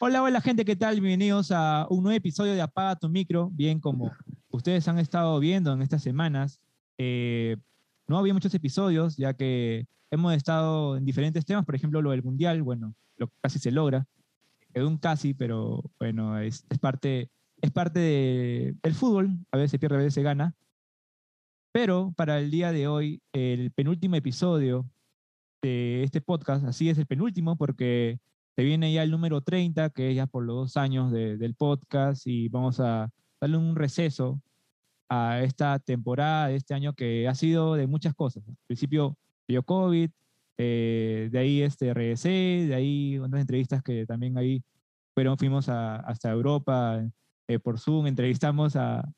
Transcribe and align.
Hola, 0.00 0.22
hola 0.22 0.40
gente, 0.40 0.64
¿qué 0.64 0.76
tal? 0.76 0.94
Bienvenidos 1.00 1.50
a 1.50 1.86
un 1.90 2.02
nuevo 2.04 2.16
episodio 2.16 2.52
de 2.54 2.62
Apaga 2.62 2.96
tu 2.96 3.08
micro. 3.08 3.50
Bien, 3.52 3.80
como 3.80 4.12
ustedes 4.50 4.86
han 4.88 4.98
estado 4.98 5.38
viendo 5.40 5.72
en 5.72 5.82
estas 5.82 6.02
semanas, 6.02 6.60
eh, 6.98 7.56
no 8.06 8.18
había 8.18 8.32
muchos 8.32 8.54
episodios, 8.54 9.16
ya 9.16 9.34
que 9.34 9.86
hemos 10.10 10.34
estado 10.34 10.96
en 10.96 11.04
diferentes 11.04 11.44
temas, 11.44 11.64
por 11.64 11.74
ejemplo, 11.74 12.00
lo 12.00 12.12
del 12.12 12.22
Mundial, 12.22 12.62
bueno, 12.62 12.94
lo 13.16 13.28
casi 13.40 13.58
se 13.58 13.72
logra, 13.72 14.06
quedó 14.72 14.86
un 14.88 14.98
casi, 14.98 15.34
pero 15.34 15.82
bueno, 15.98 16.38
es, 16.38 16.64
parte, 16.80 17.30
es 17.60 17.70
parte 17.72 17.98
de- 17.98 18.76
del 18.82 18.94
fútbol, 18.94 19.30
a 19.50 19.56
veces 19.56 19.72
se 19.72 19.78
pierde, 19.80 19.96
a 19.96 19.98
veces 19.98 20.14
se 20.14 20.22
gana. 20.22 20.54
Pero 21.72 22.12
para 22.16 22.38
el 22.38 22.50
día 22.50 22.72
de 22.72 22.86
hoy, 22.86 23.20
el 23.32 23.72
penúltimo 23.72 24.14
episodio 24.14 24.88
de 25.60 26.04
este 26.04 26.20
podcast, 26.20 26.64
así 26.64 26.88
es 26.88 26.98
el 26.98 27.06
penúltimo, 27.06 27.56
porque 27.56 28.20
se 28.58 28.64
viene 28.64 28.92
ya 28.92 29.04
el 29.04 29.12
número 29.12 29.40
30, 29.40 29.90
que 29.90 30.10
es 30.10 30.16
ya 30.16 30.26
por 30.26 30.42
los 30.42 30.56
dos 30.56 30.76
años 30.76 31.12
de- 31.12 31.36
del 31.36 31.54
podcast, 31.54 32.26
y 32.26 32.48
vamos 32.48 32.80
a 32.80 33.08
darle 33.40 33.56
un 33.56 33.76
receso 33.76 34.40
a 35.08 35.40
esta 35.44 35.78
temporada 35.78 36.48
de 36.48 36.56
este 36.56 36.74
año 36.74 36.92
que 36.92 37.28
ha 37.28 37.36
sido 37.36 37.74
de 37.76 37.86
muchas 37.86 38.14
cosas. 38.16 38.42
Al 38.48 38.56
principio 38.66 39.16
dio 39.46 39.62
COVID, 39.62 40.10
eh, 40.58 41.28
de 41.30 41.38
ahí 41.38 41.62
este, 41.62 41.94
regresé, 41.94 42.66
de 42.66 42.74
ahí 42.74 43.16
otras 43.18 43.40
entrevistas 43.42 43.80
que 43.80 44.04
también 44.06 44.36
ahí 44.36 44.60
fueron, 45.14 45.38
fuimos 45.38 45.68
a- 45.68 45.94
hasta 46.00 46.28
Europa 46.32 47.00
eh, 47.46 47.60
por 47.60 47.78
Zoom, 47.78 48.08
entrevistamos 48.08 48.74
a, 48.74 49.08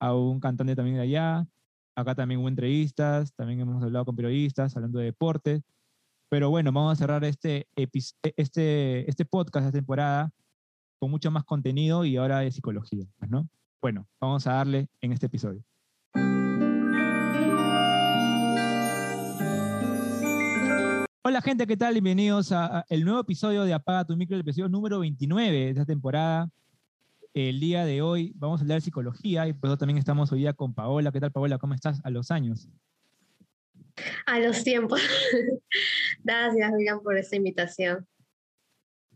a 0.00 0.14
un 0.16 0.40
cantante 0.40 0.74
también 0.74 0.96
de 0.96 1.02
allá, 1.02 1.46
acá 1.94 2.16
también 2.16 2.40
hubo 2.40 2.48
entrevistas, 2.48 3.32
también 3.36 3.60
hemos 3.60 3.80
hablado 3.84 4.04
con 4.04 4.16
periodistas 4.16 4.74
hablando 4.74 4.98
de 4.98 5.04
deportes, 5.04 5.62
pero 6.30 6.48
bueno, 6.48 6.70
vamos 6.70 6.92
a 6.92 6.96
cerrar 6.96 7.24
este, 7.24 7.66
epi- 7.76 8.14
este, 8.36 9.10
este 9.10 9.24
podcast, 9.24 9.66
esta 9.66 9.76
temporada, 9.78 10.30
con 11.00 11.10
mucho 11.10 11.30
más 11.32 11.42
contenido 11.44 12.04
y 12.04 12.16
ahora 12.16 12.38
de 12.38 12.52
psicología, 12.52 13.04
pues, 13.18 13.28
¿no? 13.30 13.48
Bueno, 13.82 14.06
vamos 14.20 14.46
a 14.46 14.52
darle 14.52 14.88
en 15.00 15.12
este 15.12 15.26
episodio. 15.26 15.64
Hola 21.22 21.42
gente, 21.42 21.66
¿qué 21.66 21.76
tal? 21.76 21.92
Bienvenidos 21.94 22.50
a 22.52 22.84
el 22.88 23.04
nuevo 23.04 23.20
episodio 23.20 23.64
de 23.64 23.74
Apaga 23.74 24.04
tu 24.04 24.16
micro, 24.16 24.34
el 24.36 24.40
episodio 24.40 24.68
número 24.68 24.98
29 25.00 25.50
de 25.52 25.68
esta 25.70 25.84
temporada. 25.84 26.48
El 27.34 27.60
día 27.60 27.84
de 27.84 28.02
hoy 28.02 28.32
vamos 28.36 28.60
a 28.60 28.62
hablar 28.62 28.76
de 28.78 28.80
psicología 28.82 29.46
y 29.46 29.52
por 29.52 29.68
eso 29.70 29.76
también 29.78 29.98
estamos 29.98 30.32
hoy 30.32 30.40
día 30.40 30.52
con 30.54 30.74
Paola. 30.74 31.12
¿Qué 31.12 31.20
tal 31.20 31.30
Paola? 31.30 31.58
¿Cómo 31.58 31.74
estás 31.74 32.00
a 32.04 32.10
los 32.10 32.30
años? 32.30 32.68
A 34.26 34.38
los 34.38 34.62
tiempos. 34.64 35.00
Gracias, 36.24 36.72
William, 36.72 37.00
por 37.02 37.16
esta 37.16 37.36
invitación. 37.36 38.06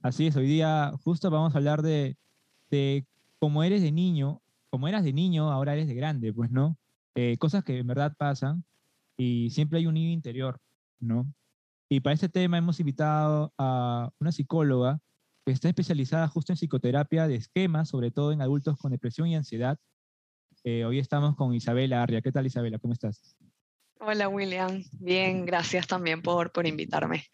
Así 0.02 0.26
es, 0.26 0.36
hoy 0.36 0.46
día 0.46 0.92
justo 1.02 1.30
vamos 1.30 1.54
a 1.54 1.58
hablar 1.58 1.82
de, 1.82 2.16
de 2.70 3.06
cómo 3.38 3.62
eres 3.62 3.82
de 3.82 3.92
niño, 3.92 4.42
cómo 4.70 4.88
eras 4.88 5.04
de 5.04 5.12
niño, 5.12 5.50
ahora 5.50 5.72
eres 5.72 5.86
de 5.86 5.94
grande, 5.94 6.32
pues, 6.32 6.50
¿no? 6.50 6.76
Eh, 7.14 7.38
cosas 7.38 7.64
que 7.64 7.78
en 7.78 7.86
verdad 7.86 8.14
pasan 8.18 8.64
y 9.16 9.50
siempre 9.50 9.78
hay 9.78 9.86
un 9.86 9.94
niño 9.94 10.10
interior, 10.10 10.60
¿no? 10.98 11.32
Y 11.88 12.00
para 12.00 12.14
este 12.14 12.28
tema 12.28 12.58
hemos 12.58 12.80
invitado 12.80 13.52
a 13.56 14.10
una 14.18 14.32
psicóloga 14.32 15.00
que 15.46 15.52
está 15.52 15.68
especializada 15.68 16.26
justo 16.28 16.52
en 16.52 16.56
psicoterapia 16.56 17.28
de 17.28 17.36
esquemas, 17.36 17.88
sobre 17.88 18.10
todo 18.10 18.32
en 18.32 18.42
adultos 18.42 18.76
con 18.78 18.90
depresión 18.90 19.28
y 19.28 19.36
ansiedad. 19.36 19.78
Eh, 20.64 20.84
hoy 20.84 20.98
estamos 20.98 21.36
con 21.36 21.54
Isabela 21.54 22.02
Arria. 22.02 22.22
¿Qué 22.22 22.32
tal, 22.32 22.46
Isabela? 22.46 22.78
¿Cómo 22.78 22.94
estás? 22.94 23.36
Hola 24.06 24.28
William, 24.28 24.82
bien, 25.00 25.46
gracias 25.46 25.86
también 25.86 26.20
por, 26.22 26.52
por 26.52 26.66
invitarme. 26.66 27.24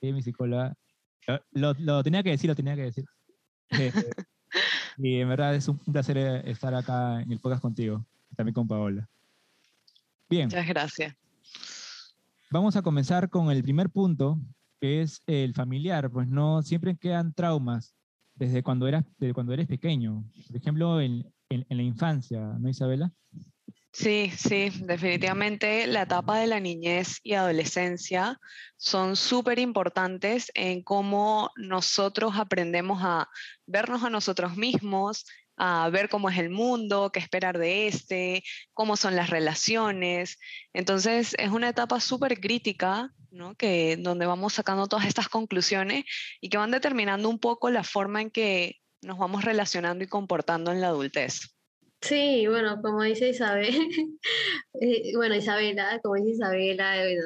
Sí, 0.00 0.12
mi 0.12 0.22
psicóloga. 0.22 0.74
Lo, 1.52 1.74
lo- 1.74 2.02
tenía 2.02 2.22
que 2.22 2.30
decir, 2.30 2.48
lo 2.48 2.54
tenía 2.56 2.74
que 2.76 2.82
decir. 2.82 3.04
Eh, 3.70 3.92
y 4.98 5.20
en 5.20 5.28
verdad 5.28 5.54
es 5.54 5.68
un 5.68 5.78
placer 5.78 6.16
eh, 6.18 6.50
estar 6.50 6.74
acá 6.74 7.20
en 7.22 7.32
el 7.32 7.38
podcast 7.40 7.62
contigo, 7.62 8.04
también 8.36 8.54
con 8.54 8.68
Paola. 8.68 9.08
Bien, 10.28 10.46
Muchas 10.46 10.66
gracias. 10.66 11.14
vamos 12.50 12.76
a 12.76 12.82
comenzar 12.82 13.30
con 13.30 13.50
el 13.50 13.62
primer 13.62 13.88
punto, 13.90 14.38
que 14.80 15.00
es 15.02 15.22
el 15.26 15.54
familiar. 15.54 16.10
Pues 16.10 16.28
no, 16.28 16.62
siempre 16.62 16.96
quedan 16.96 17.32
traumas 17.32 17.94
desde 18.34 18.62
cuando 18.62 18.86
eras, 18.86 19.04
desde 19.18 19.34
cuando 19.34 19.52
eres 19.54 19.66
pequeño. 19.66 20.24
Por 20.46 20.56
ejemplo, 20.56 21.00
en, 21.00 21.26
en- 21.48 21.64
en 21.68 21.76
la 21.76 21.82
infancia, 21.82 22.40
¿no, 22.58 22.68
Isabela? 22.68 23.10
Sí, 23.92 24.30
sí, 24.36 24.70
definitivamente 24.82 25.86
la 25.86 26.02
etapa 26.02 26.38
de 26.38 26.46
la 26.46 26.60
niñez 26.60 27.18
y 27.22 27.34
adolescencia 27.34 28.38
son 28.76 29.16
súper 29.16 29.58
importantes 29.58 30.52
en 30.54 30.82
cómo 30.82 31.50
nosotros 31.56 32.34
aprendemos 32.36 33.00
a 33.02 33.28
vernos 33.66 34.04
a 34.04 34.10
nosotros 34.10 34.56
mismos, 34.56 35.24
a 35.56 35.88
ver 35.90 36.08
cómo 36.08 36.30
es 36.30 36.38
el 36.38 36.50
mundo, 36.50 37.10
qué 37.12 37.18
esperar 37.18 37.58
de 37.58 37.88
este, 37.88 38.44
cómo 38.72 38.96
son 38.96 39.16
las 39.16 39.30
relaciones. 39.30 40.38
Entonces 40.72 41.34
es 41.38 41.50
una 41.50 41.70
etapa 41.70 41.98
súper 41.98 42.40
crítica, 42.40 43.12
¿no? 43.30 43.56
Que 43.56 43.96
donde 43.96 44.26
vamos 44.26 44.52
sacando 44.54 44.86
todas 44.86 45.06
estas 45.06 45.28
conclusiones 45.28 46.04
y 46.40 46.50
que 46.50 46.58
van 46.58 46.70
determinando 46.70 47.28
un 47.28 47.40
poco 47.40 47.70
la 47.70 47.82
forma 47.82 48.22
en 48.22 48.30
que 48.30 48.76
nos 49.02 49.18
vamos 49.18 49.44
relacionando 49.44 50.04
y 50.04 50.08
comportando 50.08 50.70
en 50.72 50.80
la 50.80 50.88
adultez. 50.88 51.57
Sí, 52.00 52.46
bueno, 52.46 52.80
como 52.80 53.02
dice 53.02 53.28
Isabel, 53.30 53.68
eh, 54.80 55.12
bueno, 55.16 55.34
Isabela, 55.34 55.98
como 56.02 56.14
dice 56.14 56.30
Isabela, 56.30 57.04
eh, 57.06 57.18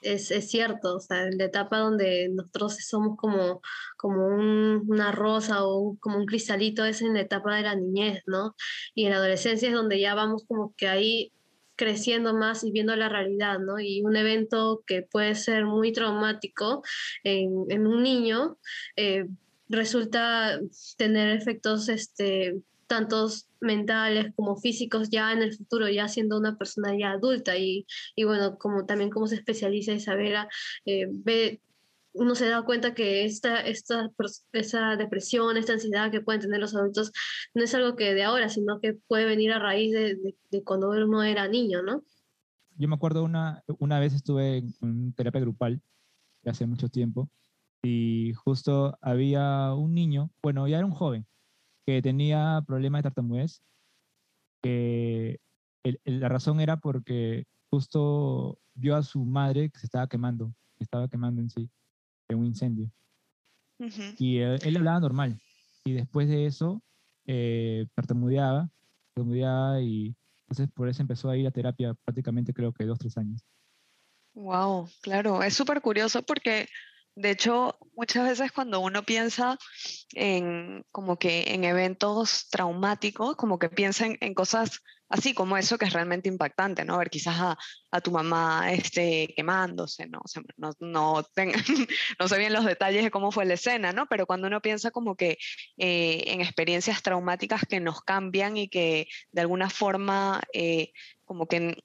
es, 0.00 0.30
es 0.30 0.50
cierto, 0.50 0.96
o 0.96 1.00
sea, 1.00 1.24
en 1.26 1.36
la 1.38 1.44
etapa 1.44 1.78
donde 1.78 2.28
nosotros 2.30 2.76
somos 2.86 3.16
como, 3.18 3.60
como 3.96 4.26
un- 4.28 4.84
una 4.88 5.12
rosa 5.12 5.64
o 5.66 5.96
como 6.00 6.18
un 6.18 6.26
cristalito 6.26 6.84
es 6.84 7.02
en 7.02 7.14
la 7.14 7.20
etapa 7.22 7.56
de 7.56 7.62
la 7.62 7.74
niñez, 7.76 8.22
¿no? 8.26 8.54
Y 8.94 9.04
en 9.04 9.10
la 9.12 9.16
adolescencia 9.18 9.68
es 9.68 9.74
donde 9.74 10.00
ya 10.00 10.14
vamos 10.14 10.44
como 10.48 10.74
que 10.76 10.88
ahí 10.88 11.32
creciendo 11.76 12.34
más 12.34 12.64
y 12.64 12.70
viendo 12.72 12.96
la 12.96 13.08
realidad, 13.08 13.58
¿no? 13.58 13.78
Y 13.80 14.02
un 14.04 14.16
evento 14.16 14.82
que 14.86 15.02
puede 15.02 15.34
ser 15.34 15.64
muy 15.66 15.92
traumático 15.92 16.82
en, 17.24 17.50
en 17.68 17.86
un 17.86 18.02
niño 18.02 18.58
eh, 18.96 19.26
resulta 19.68 20.60
tener 20.96 21.36
efectos 21.36 21.88
este, 21.88 22.56
tantos 22.86 23.48
mentales 23.60 24.32
como 24.36 24.56
físicos 24.56 25.10
ya 25.10 25.32
en 25.32 25.42
el 25.42 25.56
futuro, 25.56 25.88
ya 25.88 26.08
siendo 26.08 26.38
una 26.38 26.56
persona 26.56 26.96
ya 26.98 27.12
adulta 27.12 27.56
y, 27.56 27.86
y 28.14 28.24
bueno, 28.24 28.58
como 28.58 28.86
también 28.86 29.10
como 29.10 29.26
se 29.26 29.36
especializa 29.36 29.92
Isabela, 29.92 30.48
eh, 30.84 31.06
ve, 31.10 31.60
uno 32.12 32.34
se 32.34 32.48
da 32.48 32.62
cuenta 32.62 32.94
que 32.94 33.24
esta, 33.24 33.60
esta, 33.60 34.10
esa 34.52 34.96
depresión, 34.96 35.56
esta 35.56 35.72
ansiedad 35.72 36.10
que 36.10 36.20
pueden 36.20 36.40
tener 36.40 36.60
los 36.60 36.74
adultos 36.74 37.12
no 37.54 37.64
es 37.64 37.74
algo 37.74 37.96
que 37.96 38.14
de 38.14 38.22
ahora, 38.22 38.48
sino 38.48 38.80
que 38.80 38.94
puede 39.08 39.24
venir 39.24 39.52
a 39.52 39.58
raíz 39.58 39.92
de, 39.92 40.36
de, 40.50 40.62
cuando 40.62 40.90
uno 40.90 41.22
era 41.22 41.48
niño, 41.48 41.82
¿no? 41.82 42.04
Yo 42.76 42.88
me 42.88 42.94
acuerdo 42.94 43.24
una, 43.24 43.62
una 43.78 43.98
vez 43.98 44.14
estuve 44.14 44.58
en, 44.58 44.74
en 44.80 45.12
terapia 45.12 45.40
grupal, 45.40 45.80
hace 46.44 46.66
mucho 46.66 46.88
tiempo, 46.88 47.30
y 47.82 48.32
justo 48.34 48.96
había 49.00 49.74
un 49.74 49.94
niño, 49.94 50.30
bueno, 50.42 50.66
ya 50.68 50.78
era 50.78 50.86
un 50.86 50.92
joven, 50.92 51.26
que 51.86 52.00
tenía 52.02 52.62
problemas 52.66 53.00
de 53.00 53.02
tartamudez, 53.04 53.62
que 54.62 55.40
el- 55.82 56.00
el- 56.04 56.20
la 56.20 56.28
razón 56.28 56.60
era 56.60 56.78
porque 56.78 57.44
justo 57.70 58.58
vio 58.74 58.96
a 58.96 59.02
su 59.02 59.24
madre 59.24 59.70
que 59.70 59.78
se 59.78 59.86
estaba 59.86 60.08
quemando, 60.08 60.54
que 60.76 60.84
estaba 60.84 61.08
quemando 61.08 61.40
en 61.40 61.50
sí, 61.50 61.68
en 62.28 62.38
un 62.38 62.46
incendio. 62.46 62.90
Y 64.18 64.38
él, 64.38 64.58
él 64.62 64.76
hablaba 64.76 65.00
normal. 65.00 65.38
Y 65.84 65.92
después 65.92 66.28
de 66.28 66.46
eso, 66.46 66.82
eh, 67.26 67.86
tartamudeaba, 67.94 68.70
tartamudeaba 69.12 69.80
y 69.82 70.14
entonces 70.48 70.68
por 70.74 70.88
eso 70.88 71.02
empezó 71.02 71.28
a 71.30 71.36
ir 71.36 71.46
a 71.46 71.50
terapia 71.50 71.94
prácticamente 72.04 72.54
creo 72.54 72.72
que 72.72 72.84
dos, 72.84 72.98
tres 72.98 73.16
años. 73.18 73.44
Wow, 74.34 74.88
claro, 75.00 75.42
es 75.42 75.54
súper 75.54 75.80
curioso 75.80 76.22
porque 76.22 76.68
de 77.16 77.30
hecho 77.30 77.78
muchas 77.96 78.28
veces 78.28 78.52
cuando 78.52 78.80
uno 78.80 79.04
piensa 79.04 79.58
en 80.14 80.84
como 80.90 81.18
que 81.18 81.44
en 81.48 81.64
eventos 81.64 82.48
traumáticos, 82.50 83.36
como 83.36 83.58
que 83.58 83.68
piensa 83.68 84.06
en, 84.06 84.34
cosas 84.34 84.80
así 85.08 85.32
como 85.34 85.56
eso 85.56 85.78
que 85.78 85.84
es 85.84 85.92
realmente 85.92 86.28
impactante, 86.28 86.84
¿no? 86.84 86.98
Ver 86.98 87.10
quizás 87.10 87.36
a, 87.38 87.58
a 87.92 88.00
tu 88.00 88.10
mamá 88.10 88.72
este, 88.72 89.32
quemándose, 89.36 90.06
¿no? 90.08 90.18
O 90.18 90.40
no, 90.56 90.72
no, 90.80 91.24
no 92.18 92.28
sé 92.28 92.38
bien 92.38 92.52
los 92.52 92.64
detalles 92.64 93.04
de 93.04 93.10
cómo 93.10 93.30
fue 93.30 93.44
la 93.44 93.54
escena, 93.54 93.92
¿no? 93.92 94.06
Pero 94.06 94.26
cuando 94.26 94.48
uno 94.48 94.60
piensa 94.60 94.90
como 94.90 95.14
que 95.14 95.38
eh, 95.76 96.24
en 96.26 96.40
experiencias 96.40 97.02
traumáticas 97.02 97.62
que 97.68 97.80
nos 97.80 98.02
cambian 98.02 98.56
y 98.56 98.68
que 98.68 99.06
de 99.30 99.40
alguna 99.40 99.70
forma 99.70 100.42
eh, 100.52 100.92
como 101.24 101.46
que 101.46 101.76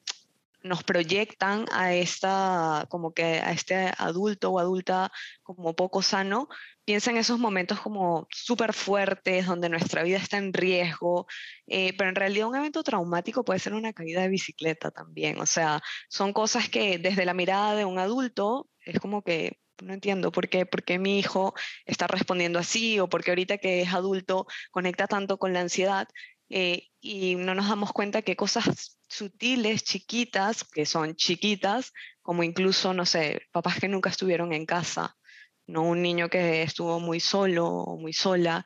nos 0.61 0.83
proyectan 0.83 1.65
a 1.71 1.93
esta, 1.93 2.85
como 2.89 3.13
que 3.13 3.23
a 3.23 3.51
este 3.51 3.91
adulto 3.97 4.51
o 4.51 4.59
adulta 4.59 5.11
como 5.43 5.75
poco 5.75 6.01
sano, 6.01 6.47
piensa 6.85 7.11
en 7.11 7.17
esos 7.17 7.39
momentos 7.39 7.79
como 7.79 8.27
súper 8.31 8.73
fuertes, 8.73 9.45
donde 9.45 9.69
nuestra 9.69 10.03
vida 10.03 10.17
está 10.17 10.37
en 10.37 10.53
riesgo, 10.53 11.27
eh, 11.67 11.93
pero 11.97 12.09
en 12.09 12.15
realidad 12.15 12.47
un 12.47 12.55
evento 12.55 12.83
traumático 12.83 13.43
puede 13.45 13.59
ser 13.59 13.73
una 13.73 13.93
caída 13.93 14.21
de 14.21 14.29
bicicleta 14.29 14.91
también, 14.91 15.39
o 15.39 15.45
sea, 15.45 15.81
son 16.09 16.33
cosas 16.33 16.69
que 16.69 16.97
desde 16.97 17.25
la 17.25 17.33
mirada 17.33 17.75
de 17.75 17.85
un 17.85 17.99
adulto 17.99 18.69
es 18.85 18.99
como 18.99 19.21
que 19.21 19.59
no 19.81 19.93
entiendo 19.93 20.31
por 20.31 20.49
qué, 20.49 20.65
por 20.65 20.83
mi 20.99 21.19
hijo 21.19 21.53
está 21.85 22.07
respondiendo 22.07 22.59
así 22.59 22.99
o 22.99 23.07
por 23.07 23.23
qué 23.23 23.31
ahorita 23.31 23.57
que 23.57 23.81
es 23.81 23.93
adulto 23.93 24.45
conecta 24.71 25.07
tanto 25.07 25.37
con 25.37 25.53
la 25.53 25.61
ansiedad 25.61 26.07
eh, 26.49 26.87
y 26.99 27.35
no 27.35 27.55
nos 27.55 27.69
damos 27.69 27.91
cuenta 27.93 28.21
que 28.21 28.35
cosas 28.35 28.99
sutiles, 29.07 29.83
chiquitas, 29.83 30.63
que 30.63 30.85
son 30.85 31.15
chiquitas, 31.15 31.93
como 32.21 32.43
incluso, 32.43 32.93
no 32.93 33.05
sé, 33.05 33.43
papás 33.51 33.79
que 33.79 33.87
nunca 33.87 34.09
estuvieron 34.09 34.53
en 34.53 34.65
casa, 34.65 35.15
no 35.67 35.83
un 35.83 36.01
niño 36.01 36.29
que 36.29 36.63
estuvo 36.63 36.99
muy 36.99 37.19
solo 37.19 37.67
o 37.67 37.97
muy 37.97 38.13
sola, 38.13 38.65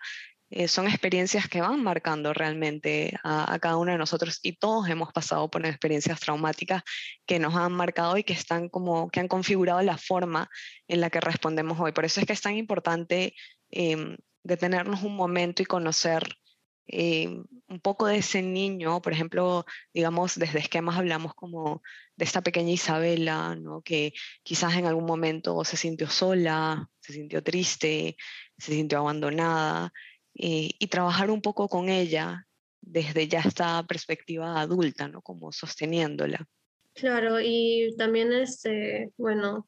eh, 0.55 0.67
son 0.67 0.87
experiencias 0.87 1.49
que 1.49 1.61
van 1.61 1.81
marcando 1.81 2.31
realmente 2.31 3.17
a, 3.23 3.57
cada 3.59 3.77
uno 3.77 3.91
de 3.91 3.97
nosotros 3.97 4.39
y 4.43 4.53
todos 4.55 4.87
hemos 4.87 5.11
pasado 5.11 5.49
por 5.49 5.65
experiencias 5.65 6.19
traumáticas 6.19 6.83
que 7.25 7.39
nos 7.39 7.55
han 7.55 7.71
marcado 7.71 8.17
y 8.17 8.23
que 8.23 8.33
están 8.33 8.69
como 8.69 9.09
que 9.09 9.19
han 9.19 9.27
configurado 9.27 9.81
la 9.81 9.97
forma 9.97 10.51
en 10.87 11.01
la 11.01 11.09
que 11.09 11.21
respondemos 11.21 11.79
hoy. 11.79 11.91
Por 11.91 12.05
eso 12.05 12.19
es 12.19 12.27
que 12.27 12.33
es 12.33 12.41
tan 12.41 12.55
importante 12.55 13.33
em, 13.71 14.15
detenernos 14.43 15.01
un 15.01 15.15
momento 15.15 15.63
y 15.63 15.65
conocer 15.65 16.37
eh, 16.85 17.41
un 17.73 17.79
poco 17.79 18.07
de 18.07 18.17
ese 18.17 18.41
niño, 18.41 19.01
por 19.01 19.13
ejemplo, 19.13 19.65
digamos, 19.93 20.37
desde 20.37 20.59
esquemas 20.59 20.97
hablamos 20.97 21.33
como 21.33 21.81
de 22.15 22.25
esta 22.25 22.41
pequeña 22.41 22.71
Isabela, 22.71 23.55
¿no? 23.55 23.81
que 23.81 24.13
quizás 24.43 24.75
en 24.75 24.85
algún 24.85 25.05
momento 25.05 25.63
se 25.63 25.75
sintió 25.75 26.07
sola, 26.07 26.87
se 26.99 27.13
sintió 27.13 27.43
triste, 27.43 28.15
se 28.57 28.73
sintió 28.73 28.99
abandonada, 28.99 29.91
eh, 30.35 30.71
y 30.79 30.87
trabajar 30.87 31.29
un 31.29 31.41
poco 31.41 31.67
con 31.67 31.89
ella 31.89 32.47
desde 32.81 33.27
ya 33.27 33.39
esta 33.39 33.83
perspectiva 33.83 34.59
adulta, 34.59 35.07
¿no? 35.07 35.21
Como 35.21 35.51
sosteniéndola. 35.51 36.47
Claro, 36.93 37.39
y 37.39 37.93
también, 37.97 38.33
este, 38.33 39.11
bueno, 39.17 39.67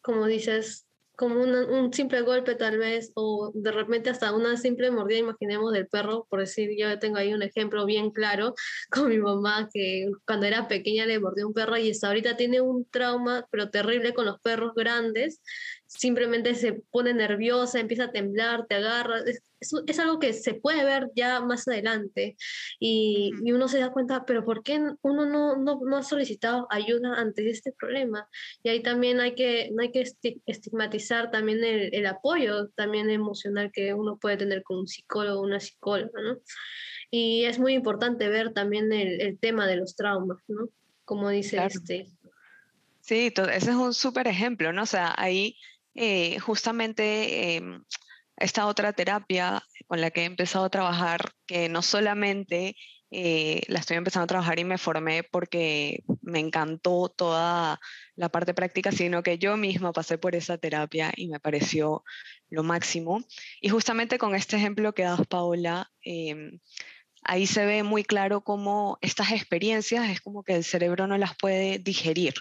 como 0.00 0.26
dices, 0.26 0.86
como 1.16 1.40
un 1.40 1.92
simple 1.92 2.22
golpe 2.22 2.54
tal 2.54 2.78
vez, 2.78 3.12
o 3.14 3.52
de 3.54 3.70
repente 3.70 4.10
hasta 4.10 4.34
una 4.34 4.56
simple 4.56 4.90
mordida, 4.90 5.18
imaginemos 5.18 5.72
del 5.72 5.86
perro, 5.86 6.26
por 6.28 6.40
decir, 6.40 6.70
yo 6.76 6.98
tengo 6.98 7.16
ahí 7.16 7.32
un 7.32 7.42
ejemplo 7.42 7.86
bien 7.86 8.10
claro 8.10 8.54
con 8.90 9.08
mi 9.08 9.18
mamá, 9.18 9.68
que 9.72 10.10
cuando 10.26 10.46
era 10.46 10.68
pequeña 10.68 11.06
le 11.06 11.20
mordió 11.20 11.46
un 11.46 11.54
perro 11.54 11.76
y 11.76 11.90
hasta 11.90 12.08
ahorita 12.08 12.36
tiene 12.36 12.60
un 12.60 12.84
trauma, 12.90 13.46
pero 13.50 13.70
terrible 13.70 14.14
con 14.14 14.26
los 14.26 14.40
perros 14.40 14.72
grandes, 14.74 15.40
simplemente 15.96 16.54
se 16.54 16.72
pone 16.90 17.14
nerviosa, 17.14 17.78
empieza 17.78 18.04
a 18.04 18.12
temblar, 18.12 18.66
te 18.66 18.74
agarra, 18.74 19.20
es, 19.20 19.42
es, 19.60 19.98
algo 19.98 20.18
que 20.18 20.32
se 20.32 20.54
puede 20.54 20.84
ver 20.84 21.10
ya 21.14 21.40
más 21.40 21.68
adelante 21.68 22.36
y, 22.80 23.30
y, 23.44 23.52
uno 23.52 23.68
se 23.68 23.78
da 23.78 23.92
cuenta, 23.92 24.24
pero 24.26 24.44
¿por 24.44 24.62
qué 24.62 24.80
uno 25.02 25.26
no, 25.26 25.56
no, 25.56 25.80
no, 25.82 25.96
ha 25.96 26.02
solicitado 26.02 26.66
ayuda 26.70 27.14
ante 27.14 27.48
este 27.48 27.72
problema? 27.72 28.28
Y 28.62 28.70
ahí 28.70 28.82
también 28.82 29.20
hay 29.20 29.34
que, 29.34 29.70
no 29.72 29.82
hay 29.82 29.92
que 29.92 30.04
estigmatizar 30.46 31.30
también 31.30 31.62
el, 31.62 31.94
el, 31.94 32.06
apoyo 32.06 32.68
también 32.70 33.08
emocional 33.10 33.70
que 33.72 33.94
uno 33.94 34.18
puede 34.18 34.36
tener 34.36 34.62
con 34.62 34.78
un 34.80 34.88
psicólogo 34.88 35.40
o 35.40 35.44
una 35.44 35.60
psicóloga, 35.60 36.20
¿no? 36.20 36.38
Y 37.10 37.44
es 37.44 37.60
muy 37.60 37.74
importante 37.74 38.28
ver 38.28 38.52
también 38.52 38.92
el, 38.92 39.20
el 39.20 39.38
tema 39.38 39.68
de 39.68 39.76
los 39.76 39.94
traumas, 39.94 40.38
¿no? 40.48 40.68
Como 41.04 41.28
dice 41.30 41.64
este. 41.64 42.06
Sí, 43.00 43.32
ese 43.36 43.70
es 43.70 43.76
un 43.76 43.92
súper 43.92 44.26
ejemplo, 44.26 44.72
¿no? 44.72 44.82
O 44.82 44.86
sea, 44.86 45.14
ahí 45.18 45.56
eh, 45.94 46.38
justamente 46.40 47.56
em, 47.56 47.82
esta 48.36 48.66
otra 48.66 48.92
terapia 48.92 49.62
con 49.86 50.00
la 50.00 50.10
que 50.10 50.22
he 50.22 50.24
empezado 50.24 50.64
a 50.64 50.70
trabajar, 50.70 51.32
que 51.46 51.68
no 51.68 51.82
solamente 51.82 52.76
eh, 53.10 53.62
la 53.68 53.78
estoy 53.78 53.96
empezando 53.96 54.24
a 54.24 54.26
trabajar 54.26 54.58
y 54.58 54.64
me 54.64 54.76
formé 54.76 55.22
porque 55.22 56.02
me 56.20 56.40
encantó 56.40 57.08
toda 57.08 57.78
la 58.16 58.28
parte 58.28 58.54
práctica, 58.54 58.90
sino 58.90 59.22
que 59.22 59.38
yo 59.38 59.56
misma 59.56 59.92
pasé 59.92 60.18
por 60.18 60.34
esa 60.34 60.58
terapia 60.58 61.12
y 61.16 61.28
me 61.28 61.38
pareció 61.38 62.02
lo 62.50 62.64
máximo. 62.64 63.24
Y 63.60 63.68
justamente 63.68 64.18
con 64.18 64.34
este 64.34 64.56
ejemplo 64.56 64.94
que 64.94 65.04
das, 65.04 65.26
Paola, 65.28 65.92
em, 66.02 66.58
ahí 67.22 67.46
se 67.46 67.64
ve 67.66 67.84
muy 67.84 68.04
claro 68.04 68.42
cómo 68.42 68.98
estas 69.00 69.30
experiencias 69.30 70.10
es 70.10 70.20
como 70.20 70.42
que 70.42 70.54
el 70.56 70.64
cerebro 70.64 71.06
no 71.06 71.16
las 71.16 71.36
puede 71.36 71.78
digerir 71.78 72.34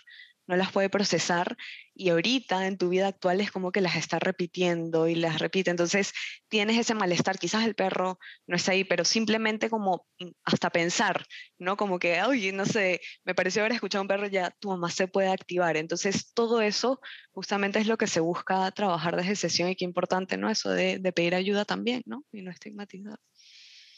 no 0.48 0.56
las 0.56 0.72
puede 0.72 0.90
procesar 0.90 1.57
y 1.95 2.10
ahorita 2.10 2.68
en 2.68 2.78
tu 2.78 2.90
vida 2.90 3.07
actual 3.07 3.40
es 3.40 3.51
como 3.51 3.72
que 3.72 3.81
las 3.81 3.95
está 3.95 4.19
repitiendo 4.19 5.07
y 5.07 5.16
las 5.16 5.40
repite. 5.40 5.69
Entonces 5.69 6.13
tienes 6.48 6.78
ese 6.78 6.95
malestar, 6.95 7.38
quizás 7.38 7.66
el 7.66 7.75
perro 7.75 8.19
no 8.48 8.56
está 8.56 8.72
ahí, 8.72 8.84
pero 8.84 9.06
simplemente 9.06 9.69
como 9.69 10.06
hasta 10.44 10.69
pensar, 10.69 11.25
¿no? 11.60 11.78
Como 11.78 12.00
que, 12.00 12.22
oye, 12.24 12.51
no 12.51 12.66
sé, 12.66 13.00
me 13.24 13.36
pareció 13.36 13.62
haber 13.62 13.74
escuchado 13.74 14.01
un 14.01 14.07
perro, 14.07 14.28
ya 14.28 14.51
tu 14.60 14.69
mamá 14.69 14.90
se 14.90 15.07
puede 15.07 15.30
activar. 15.30 15.78
Entonces 15.78 16.34
todo 16.34 16.62
eso 16.62 17.00
justamente 17.31 17.80
es 17.80 17.88
lo 17.88 17.98
que 17.98 18.07
se 18.07 18.19
busca 18.19 18.69
trabajar 18.72 19.16
desde 19.16 19.36
sesión 19.36 19.69
y 19.69 19.75
qué 19.75 19.86
importante, 19.86 20.38
¿no? 20.38 20.50
Eso 20.50 20.72
de, 20.72 21.00
pedir 21.13 21.36
ayuda 21.36 21.63
también, 21.63 22.01
¿no? 22.06 22.25
Y 22.31 22.42
no 22.42 22.50
estigmatizar. 22.50 23.19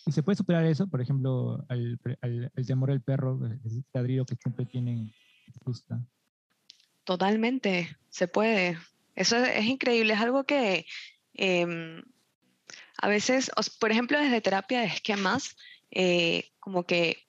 ¿Y 0.05 0.11
se 0.11 0.21
puede 0.21 0.35
superar 0.35 0.65
eso? 0.65 0.87
Por 0.87 1.01
ejemplo, 1.01 1.65
el, 1.69 1.97
temor 2.67 2.89
del 2.89 3.01
perro, 3.01 3.39
el 3.45 3.85
ladrido 3.93 4.25
que 4.25 4.35
siempre 4.35 4.65
tienen, 4.65 5.11
gusta. 5.63 6.05
Totalmente, 7.05 7.95
se 8.09 8.27
puede. 8.27 8.77
Eso 9.15 9.37
es, 9.37 9.65
increíble, 9.65 10.13
es 10.13 10.19
algo 10.19 10.43
que 10.43 10.85
em, 11.33 12.03
a 12.97 13.07
veces, 13.07 13.51
por 13.79 13.91
ejemplo, 13.91 14.19
desde 14.19 14.41
terapia 14.41 14.81
de 14.81 14.87
esquemas, 14.87 15.55
eh, 15.91 16.51
como 16.59 16.83
que 16.85 17.24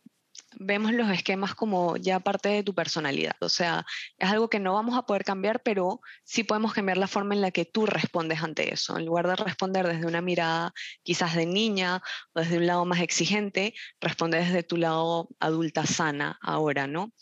vemos 0.58 0.92
los 0.92 1.10
esquemas 1.10 1.54
como 1.54 1.96
ya 1.96 2.20
parte 2.20 2.48
de 2.48 2.62
tu 2.62 2.74
personalidad. 2.74 3.36
O 3.40 3.48
sea, 3.48 3.84
es 4.18 4.30
algo 4.30 4.48
que 4.48 4.58
no 4.58 4.74
vamos 4.74 4.96
a 4.96 5.02
poder 5.02 5.24
cambiar, 5.24 5.62
pero 5.62 6.00
sí 6.24 6.44
podemos 6.44 6.72
cambiar 6.72 6.98
la 6.98 7.06
forma 7.06 7.34
en 7.34 7.40
la 7.40 7.50
que 7.50 7.64
tú 7.64 7.86
respondes 7.86 8.42
ante 8.42 8.72
eso. 8.72 8.96
En 8.96 9.06
lugar 9.06 9.26
de 9.28 9.36
responder 9.36 9.86
desde 9.86 10.06
una 10.06 10.20
mirada 10.20 10.72
quizás 11.02 11.34
de 11.34 11.46
niña 11.46 12.02
o 12.32 12.40
desde 12.40 12.58
un 12.58 12.66
lado 12.66 12.84
más 12.84 13.00
exigente, 13.00 13.74
responde 14.00 14.38
desde 14.38 14.62
tu 14.62 14.76
lado 14.76 15.28
adulta 15.40 15.86
sana 15.86 16.38
ahora, 16.40 16.86
¿no? 16.86 17.12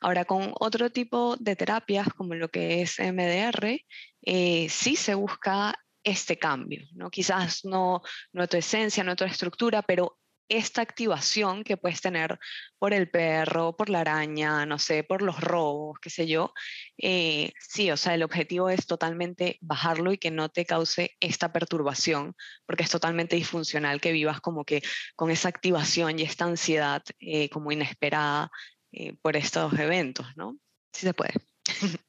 Ahora, 0.00 0.24
con 0.24 0.52
otro 0.60 0.90
tipo 0.90 1.36
de 1.38 1.56
terapias 1.56 2.08
como 2.14 2.34
lo 2.34 2.50
que 2.50 2.82
es 2.82 2.98
MDR, 2.98 3.84
eh, 4.22 4.68
sí 4.70 4.96
se 4.96 5.14
busca 5.14 5.74
este 6.02 6.38
cambio, 6.38 6.86
¿no? 6.92 7.10
Quizás 7.10 7.64
no, 7.64 8.02
no 8.32 8.46
tu 8.46 8.56
esencia, 8.56 9.02
no 9.02 9.16
tu 9.16 9.24
estructura, 9.24 9.82
pero 9.82 10.18
esta 10.48 10.82
activación 10.82 11.64
que 11.64 11.76
puedes 11.76 12.00
tener 12.00 12.38
por 12.78 12.92
el 12.92 13.10
perro, 13.10 13.76
por 13.76 13.88
la 13.88 14.00
araña, 14.00 14.66
no 14.66 14.78
sé, 14.78 15.04
por 15.04 15.22
los 15.22 15.40
robos, 15.40 15.98
qué 16.00 16.10
sé 16.10 16.26
yo, 16.26 16.52
eh, 16.98 17.52
sí, 17.60 17.90
o 17.90 17.96
sea, 17.96 18.14
el 18.14 18.22
objetivo 18.22 18.68
es 18.68 18.86
totalmente 18.86 19.58
bajarlo 19.60 20.12
y 20.12 20.18
que 20.18 20.30
no 20.30 20.48
te 20.48 20.66
cause 20.66 21.12
esta 21.20 21.52
perturbación, 21.52 22.34
porque 22.66 22.84
es 22.84 22.90
totalmente 22.90 23.36
disfuncional 23.36 24.00
que 24.00 24.12
vivas 24.12 24.40
como 24.40 24.64
que 24.64 24.82
con 25.16 25.30
esa 25.30 25.48
activación 25.48 26.18
y 26.18 26.22
esta 26.22 26.44
ansiedad 26.44 27.02
eh, 27.20 27.48
como 27.48 27.72
inesperada 27.72 28.50
eh, 28.92 29.16
por 29.22 29.36
estos 29.36 29.72
eventos, 29.78 30.26
¿no? 30.36 30.58
Sí 30.92 31.06
se 31.06 31.14
puede. 31.14 31.34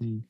Sí. 0.00 0.22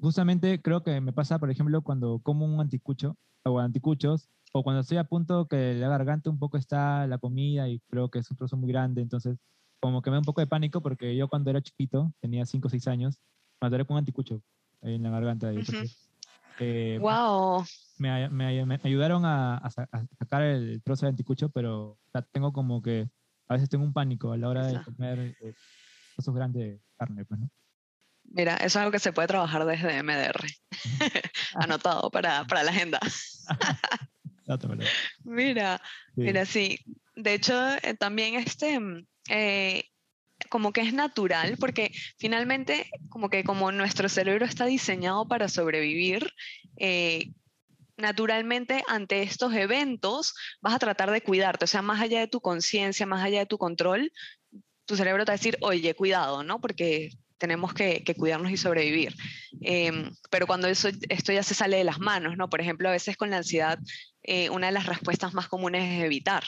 justamente 0.00 0.62
creo 0.62 0.82
que 0.82 1.00
me 1.00 1.12
pasa, 1.12 1.38
por 1.38 1.50
ejemplo, 1.50 1.82
cuando 1.82 2.20
como 2.20 2.46
un 2.46 2.60
anticucho 2.60 3.18
o 3.44 3.58
anticuchos, 3.58 4.30
o 4.52 4.62
cuando 4.62 4.80
estoy 4.82 4.98
a 4.98 5.04
punto 5.04 5.46
que 5.48 5.74
la 5.74 5.88
garganta 5.88 6.30
un 6.30 6.38
poco 6.38 6.58
está 6.58 7.06
la 7.06 7.18
comida 7.18 7.68
y 7.68 7.80
creo 7.88 8.10
que 8.10 8.18
es 8.18 8.30
un 8.30 8.36
trozo 8.36 8.56
muy 8.56 8.70
grande, 8.70 9.00
entonces 9.00 9.38
como 9.80 10.02
que 10.02 10.10
me 10.10 10.14
da 10.14 10.20
un 10.20 10.24
poco 10.24 10.40
de 10.40 10.46
pánico 10.46 10.80
porque 10.82 11.16
yo 11.16 11.28
cuando 11.28 11.50
era 11.50 11.60
chiquito, 11.60 12.12
tenía 12.20 12.46
5 12.46 12.68
o 12.68 12.70
6 12.70 12.86
años, 12.86 13.18
me 13.60 13.68
atoré 13.68 13.84
con 13.84 13.94
un 13.94 13.98
anticucho 13.98 14.42
en 14.82 15.02
la 15.02 15.10
garganta. 15.10 15.50
De 16.58 16.98
wow. 17.00 17.64
Me, 17.98 18.28
me, 18.28 18.80
ayudaron 18.84 19.24
a, 19.24 19.68
sacar 20.18 20.42
el 20.42 20.82
trozo 20.82 21.06
de 21.06 21.10
anticucho, 21.10 21.48
pero 21.48 21.98
tengo 22.30 22.52
como 22.52 22.82
que 22.82 23.08
a 23.48 23.54
veces 23.54 23.68
tengo 23.68 23.84
un 23.84 23.92
pánico 23.92 24.32
a 24.32 24.36
la 24.36 24.48
hora 24.48 24.66
de 24.66 24.82
comer 24.82 25.36
eh, 25.40 25.54
trozos 26.14 26.34
grandes 26.34 26.62
de 26.62 26.80
carne, 26.96 27.24
pues, 27.24 27.40
¿no? 27.40 27.50
Mira, 28.24 28.56
eso 28.56 28.66
es 28.66 28.76
algo 28.76 28.92
que 28.92 28.98
se 28.98 29.12
puede 29.12 29.28
trabajar 29.28 29.64
desde 29.66 30.02
MDR. 30.02 30.46
Anotado 31.54 32.10
para, 32.10 32.46
para 32.46 32.62
la 32.62 32.70
agenda. 32.70 33.00
Mira, 35.24 35.80
mira, 36.14 36.44
sí. 36.46 36.78
De 37.14 37.34
hecho, 37.34 37.54
eh, 37.82 37.94
también 37.94 38.34
este, 38.36 38.78
mm, 38.78 39.06
eh, 39.28 39.84
como 40.48 40.72
que 40.72 40.80
es 40.80 40.92
natural, 40.92 41.56
porque 41.58 41.92
finalmente, 42.18 42.90
como 43.08 43.28
que 43.28 43.44
como 43.44 43.72
nuestro 43.72 44.08
cerebro 44.08 44.44
está 44.44 44.66
diseñado 44.66 45.26
para 45.28 45.48
sobrevivir, 45.48 46.30
eh, 46.76 47.32
naturalmente 47.96 48.82
ante 48.88 49.22
estos 49.22 49.54
eventos 49.54 50.34
vas 50.60 50.74
a 50.74 50.78
tratar 50.78 51.10
de 51.10 51.22
cuidarte, 51.22 51.64
o 51.64 51.68
sea, 51.68 51.82
más 51.82 52.00
allá 52.00 52.20
de 52.20 52.26
tu 52.26 52.40
conciencia, 52.40 53.06
más 53.06 53.22
allá 53.24 53.40
de 53.40 53.46
tu 53.46 53.58
control, 53.58 54.12
tu 54.86 54.96
cerebro 54.96 55.24
te 55.24 55.30
va 55.30 55.34
a 55.34 55.36
decir, 55.36 55.56
oye, 55.60 55.94
cuidado, 55.94 56.42
¿no? 56.42 56.60
Porque 56.60 57.10
tenemos 57.38 57.74
que, 57.74 58.04
cuidarnos 58.16 58.52
y 58.52 58.56
sobrevivir. 58.56 59.14
Em, 59.62 60.14
pero 60.30 60.46
cuando 60.46 60.68
eso, 60.68 60.88
esto 61.08 61.32
ya 61.32 61.42
se 61.42 61.54
sale 61.54 61.76
de 61.76 61.84
las 61.84 61.98
manos, 61.98 62.36
¿no? 62.36 62.48
Por 62.48 62.60
ejemplo, 62.60 62.88
a 62.88 62.92
veces 62.92 63.16
con 63.16 63.30
la 63.30 63.38
ansiedad, 63.38 63.78
eh, 64.22 64.50
una 64.50 64.66
de 64.66 64.72
las 64.72 64.86
respuestas 64.86 65.34
más 65.34 65.48
comunes 65.48 65.84
es 65.84 66.04
evitar. 66.04 66.44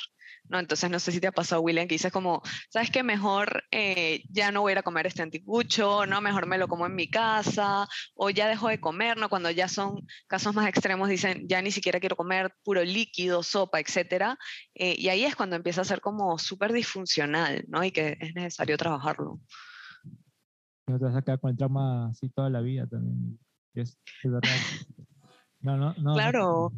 ¿no? 0.49 0.59
Entonces 0.59 0.91
no 0.91 0.99
sé 0.99 1.13
si 1.13 1.21
te 1.21 1.27
ha 1.27 1.33
pasado, 1.33 1.63
William, 1.63 1.89
que 1.89 1.95
dices 1.95 2.13
como, 2.13 2.43
¿sabes 2.69 2.91
qué? 2.91 3.03
Mejor 3.03 3.65
eh, 3.71 4.23
ya 4.31 4.53
no 4.53 4.61
voy 4.61 4.71
a 4.71 4.73
ir 4.73 4.79
a 4.79 4.83
comer 4.83 5.07
este 5.07 5.23
anticucho, 5.23 6.07
¿no? 6.07 6.21
Mejor 6.21 6.47
me 6.47 6.59
lo 6.59 6.69
como 6.69 6.87
en 6.87 6.95
mi 6.95 7.09
casa, 7.09 7.87
o 8.15 8.31
ya 8.31 8.49
dejo 8.49 8.69
de 8.69 8.81
comer, 8.81 9.17
¿no? 9.17 9.29
Cuando 9.29 9.51
ya 9.51 9.69
son 9.69 10.07
casos 10.27 10.55
más 10.55 10.69
extremos, 10.69 11.09
dicen, 11.09 11.49
ya 11.49 11.63
ni 11.63 11.71
siquiera 11.71 12.01
quiero 12.01 12.17
comer 12.17 12.55
puro 12.63 12.85
líquido, 12.85 13.43
sopa, 13.43 13.81
etcétera. 13.81 14.39
Eh, 14.75 14.95
y 14.99 15.09
ahí 15.09 15.25
es 15.25 15.37
cuando 15.37 15.57
empieza 15.57 15.81
a 15.81 15.85
ser 15.85 16.01
como 16.01 16.39
súper 16.39 16.73
disfuncional, 16.73 17.65
¿no? 17.69 17.85
Y 17.85 17.91
que 17.91 18.17
es 18.21 18.35
necesario 18.35 18.77
trabajarlo. 18.77 19.41
No 20.87 20.99
te 20.99 21.05
vas 21.07 21.17
a 21.17 21.23
quedar 21.23 21.41
con 21.41 21.51
el 21.51 21.57
trauma 21.57 22.11
así 22.11 22.29
toda 22.29 22.51
la 22.51 22.61
vida 22.61 22.87
también. 22.87 23.39
Es, 23.75 23.99
es 24.23 24.31
verdad. 24.31 24.51
No, 25.65 25.79
no, 25.79 25.95
no. 25.95 26.13
Claro. 26.13 26.73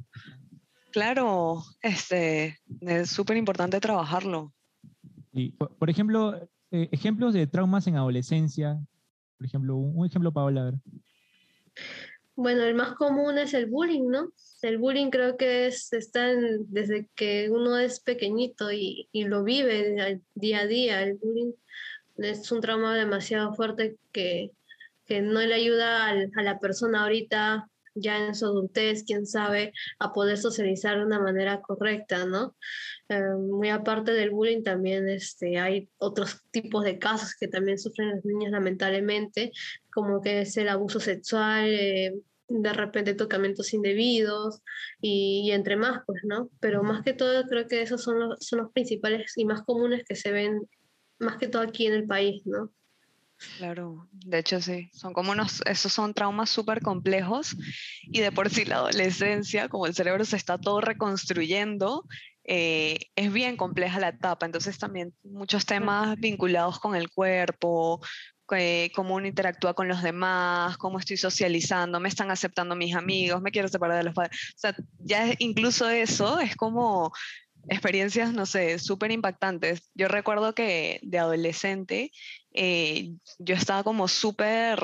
Claro, 0.97 1.63
este, 1.83 2.59
es 2.81 3.11
súper 3.11 3.37
importante 3.37 3.79
trabajarlo. 3.81 4.55
Y, 5.31 5.51
por, 5.51 5.91
ejemplo, 5.91 6.49
eh, 6.71 6.89
ejemplos 6.91 7.35
de 7.35 7.47
traumas 7.47 7.87
en 7.87 7.97
adolescencia. 7.97 8.79
Por 9.37 9.47
ejemplo, 9.47 9.77
un, 9.77 10.07
ejemplo, 10.07 10.33
Paola, 10.33 10.63
a 10.63 10.65
ver. 10.65 10.75
Bueno, 12.35 12.63
el 12.63 12.75
más 12.75 12.95
común 12.95 13.37
es 13.37 13.53
el 13.53 13.67
bullying, 13.67 14.09
¿no? 14.09 14.31
El 14.63 14.79
bullying 14.79 15.11
creo 15.11 15.37
que 15.37 15.67
es, 15.67 15.93
está 15.93 16.29
desde 16.35 17.11
que 17.15 17.51
uno 17.51 17.77
es 17.77 18.01
pequeñito 18.01 18.73
y, 18.73 19.11
y, 19.13 19.25
lo 19.25 19.45
vive 19.45 20.23
día 20.35 20.61
a 20.61 20.67
día. 20.67 21.03
El 21.03 21.19
bullying 21.19 21.53
es 22.17 22.51
un 22.51 22.63
trauma 22.63 22.97
demasiado 22.97 23.53
fuerte 23.53 23.99
que, 24.13 24.51
que 25.05 25.21
no 25.21 25.41
le 25.41 25.53
ayuda 25.53 26.09
a 26.09 26.43
la 26.43 26.59
persona 26.59 27.03
ahorita 27.03 27.69
ya 27.97 28.27
en 28.27 28.35
su 28.35 28.47
adultez, 28.47 29.05
quién 29.05 29.27
sabe, 29.27 29.73
a 29.99 30.13
poder 30.13 30.39
socializar 30.39 30.99
de 30.99 31.05
una 31.05 31.21
manera 31.21 31.61
correcta, 31.61 32.27
¿no? 32.27 32.57
Eh, 33.09 33.21
muy 33.39 33.71
aparte 33.71 34.13
del 34.13 34.31
bullying, 34.31 34.63
también 34.63 35.09
este, 35.09 35.59
hay 35.59 35.89
otros 35.99 36.43
tipos 36.51 36.85
de 36.85 36.99
casos 36.99 37.35
que 37.39 37.49
también 37.49 37.79
sufren 37.79 38.11
los 38.17 38.25
niños 38.25 38.51
lamentablemente, 38.53 39.53
como 39.93 40.21
que 40.21 40.43
es 40.43 40.57
el 40.57 40.69
abuso 40.69 41.01
sexual, 41.01 41.67
eh, 41.69 42.15
de 42.49 42.73
repente 42.73 43.15
tocamientos 43.15 43.75
indebidos 43.75 44.63
y, 45.01 45.51
entre 45.51 45.77
más, 45.77 46.03
pues, 46.07 46.23
¿no? 46.25 46.51
Pero 46.61 46.83
más 46.83 47.03
que 47.03 47.13
todo 47.13 47.45
creo 47.45 47.67
que 47.67 47.83
esos 47.83 48.03
son 48.03 48.21
los, 48.21 48.39
son 48.41 48.61
los 48.61 48.73
principales 48.73 49.33
y 49.37 49.45
más 49.45 49.63
comunes 49.63 50.05
que 50.05 50.15
se 50.15 50.31
ven 50.31 50.69
más 51.19 51.39
que 51.39 51.49
todo 51.49 51.63
aquí 51.63 51.87
en 51.87 51.95
el 51.95 52.07
país, 52.07 52.43
¿no? 52.45 52.73
Claro, 53.59 54.09
de 54.13 54.39
hecho 54.39 54.61
sí, 54.61 54.89
son 54.93 55.13
como 55.13 55.33
unos, 55.33 55.63
esos 55.67 55.93
son 55.93 56.15
traumas 56.15 56.49
súper 56.49 56.81
complejos 56.81 57.55
y 58.03 58.21
de 58.21 58.33
por 58.33 58.49
sí 58.49 58.65
la 58.65 58.77
adolescencia, 58.77 59.69
como 59.69 59.87
el 59.87 59.95
cerebro 59.95 60.25
se 60.25 60.37
está 60.37 60.59
todo 60.59 60.81
reconstruyendo, 60.81 62.05
eh, 62.45 62.99
es 63.15 63.33
bien 63.33 63.57
compleja 63.57 64.01
la 64.01 64.09
etapa, 64.09 64.47
entonces 64.47 64.79
también 64.79 65.15
muchos 65.23 65.67
temas 65.67 66.17
vinculados 66.19 66.79
con 66.79 66.95
el 66.95 67.11
cuerpo, 67.11 68.01
cómo 68.95 69.15
uno 69.17 69.27
interactúa 69.27 69.75
con 69.75 69.89
los 69.89 70.03
demás, 70.03 70.77
cómo 70.79 70.99
estoy 70.99 71.17
socializando, 71.17 72.01
me 72.01 72.09
están 72.09 72.31
aceptando 72.31 72.77
mis 72.77 72.95
amigos, 72.95 73.43
me 73.43 73.51
quiero 73.51 73.69
separar 73.69 73.99
de 73.99 74.05
los 74.05 74.15
padres, 74.15 74.39
o 74.55 74.59
sea, 74.59 74.77
ya 75.01 75.35
incluso 75.39 75.89
eso 75.89 76.39
es 76.39 76.57
como 76.57 77.13
experiencias, 77.69 78.33
no 78.33 78.47
sé, 78.47 78.79
súper 78.79 79.11
impactantes. 79.11 79.91
Yo 79.95 80.09
recuerdo 80.09 80.55
que 80.55 81.01
de 81.03 81.19
adolescente 81.19 82.13
eh, 82.57 83.13
yo 83.39 83.55
estaba 83.55 83.85
como 83.85 84.09
súper 84.09 84.79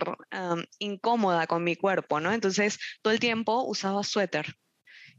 incómoda 0.79 1.47
con 1.47 1.65
mi 1.65 1.75
cuerpo, 1.77 2.21
¿no? 2.21 2.33
Entonces 2.33 2.79
todo 3.01 3.13
el 3.13 3.21
tiempo 3.21 3.63
usaba 3.65 4.05
suéter. 4.05 4.55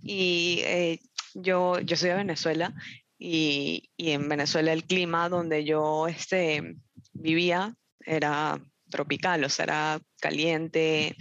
Y 0.01 0.59
eh, 0.65 0.99
yo, 1.33 1.79
yo 1.79 1.97
soy 1.97 2.09
de 2.09 2.15
Venezuela 2.15 2.73
y, 3.17 3.89
y, 3.97 4.11
en 4.11 4.29
Venezuela 4.29 4.71
el 4.71 4.83
clima 4.83 5.29
donde 5.29 5.63
yo 5.65 6.07
este, 6.07 6.75
vivía 7.13 7.75
era 8.05 8.61
tropical, 8.93 9.43
o 9.43 9.49
sea, 9.49 9.63
era 9.63 10.01
caliente. 10.21 11.15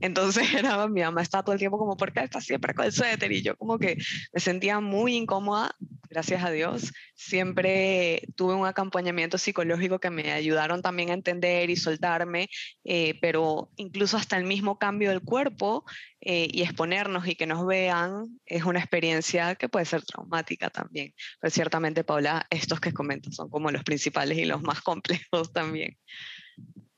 Entonces 0.00 0.46
era, 0.54 0.86
mi 0.86 1.00
mamá 1.00 1.22
estaba 1.22 1.42
todo 1.42 1.54
el 1.54 1.58
tiempo 1.58 1.76
como, 1.76 1.96
¿por 1.96 2.12
qué 2.12 2.20
estás 2.20 2.44
siempre 2.44 2.72
con 2.72 2.84
el 2.84 2.92
suéter? 2.92 3.32
Y 3.32 3.42
yo 3.42 3.56
como 3.56 3.78
que 3.78 3.96
me 4.32 4.40
sentía 4.40 4.78
muy 4.78 5.16
incómoda, 5.16 5.74
gracias 6.08 6.44
a 6.44 6.50
Dios. 6.52 6.92
Siempre 7.14 8.22
tuve 8.36 8.54
un 8.54 8.66
acompañamiento 8.66 9.38
psicológico 9.38 9.98
que 9.98 10.10
me 10.10 10.32
ayudaron 10.32 10.82
también 10.82 11.10
a 11.10 11.14
entender 11.14 11.68
y 11.68 11.76
soltarme, 11.76 12.48
eh, 12.84 13.18
pero 13.20 13.70
incluso 13.76 14.16
hasta 14.16 14.36
el 14.36 14.44
mismo 14.44 14.78
cambio 14.78 15.10
del 15.10 15.22
cuerpo 15.22 15.84
eh, 16.20 16.48
y 16.52 16.62
exponernos 16.62 17.26
y 17.26 17.34
que 17.34 17.46
nos 17.46 17.66
vean 17.66 18.38
es 18.46 18.64
una 18.64 18.78
experiencia 18.78 19.56
que 19.56 19.68
puede 19.68 19.84
ser 19.84 20.04
traumática 20.04 20.70
también. 20.70 21.12
Pero 21.40 21.50
ciertamente, 21.50 22.04
Paula, 22.04 22.46
estos 22.50 22.78
que 22.78 22.92
comentas 22.92 23.34
son 23.34 23.50
como 23.50 23.72
los 23.72 23.82
principales 23.82 24.38
y 24.38 24.44
los 24.44 24.62
más 24.62 24.80
complejos 24.82 25.52
también. 25.52 25.96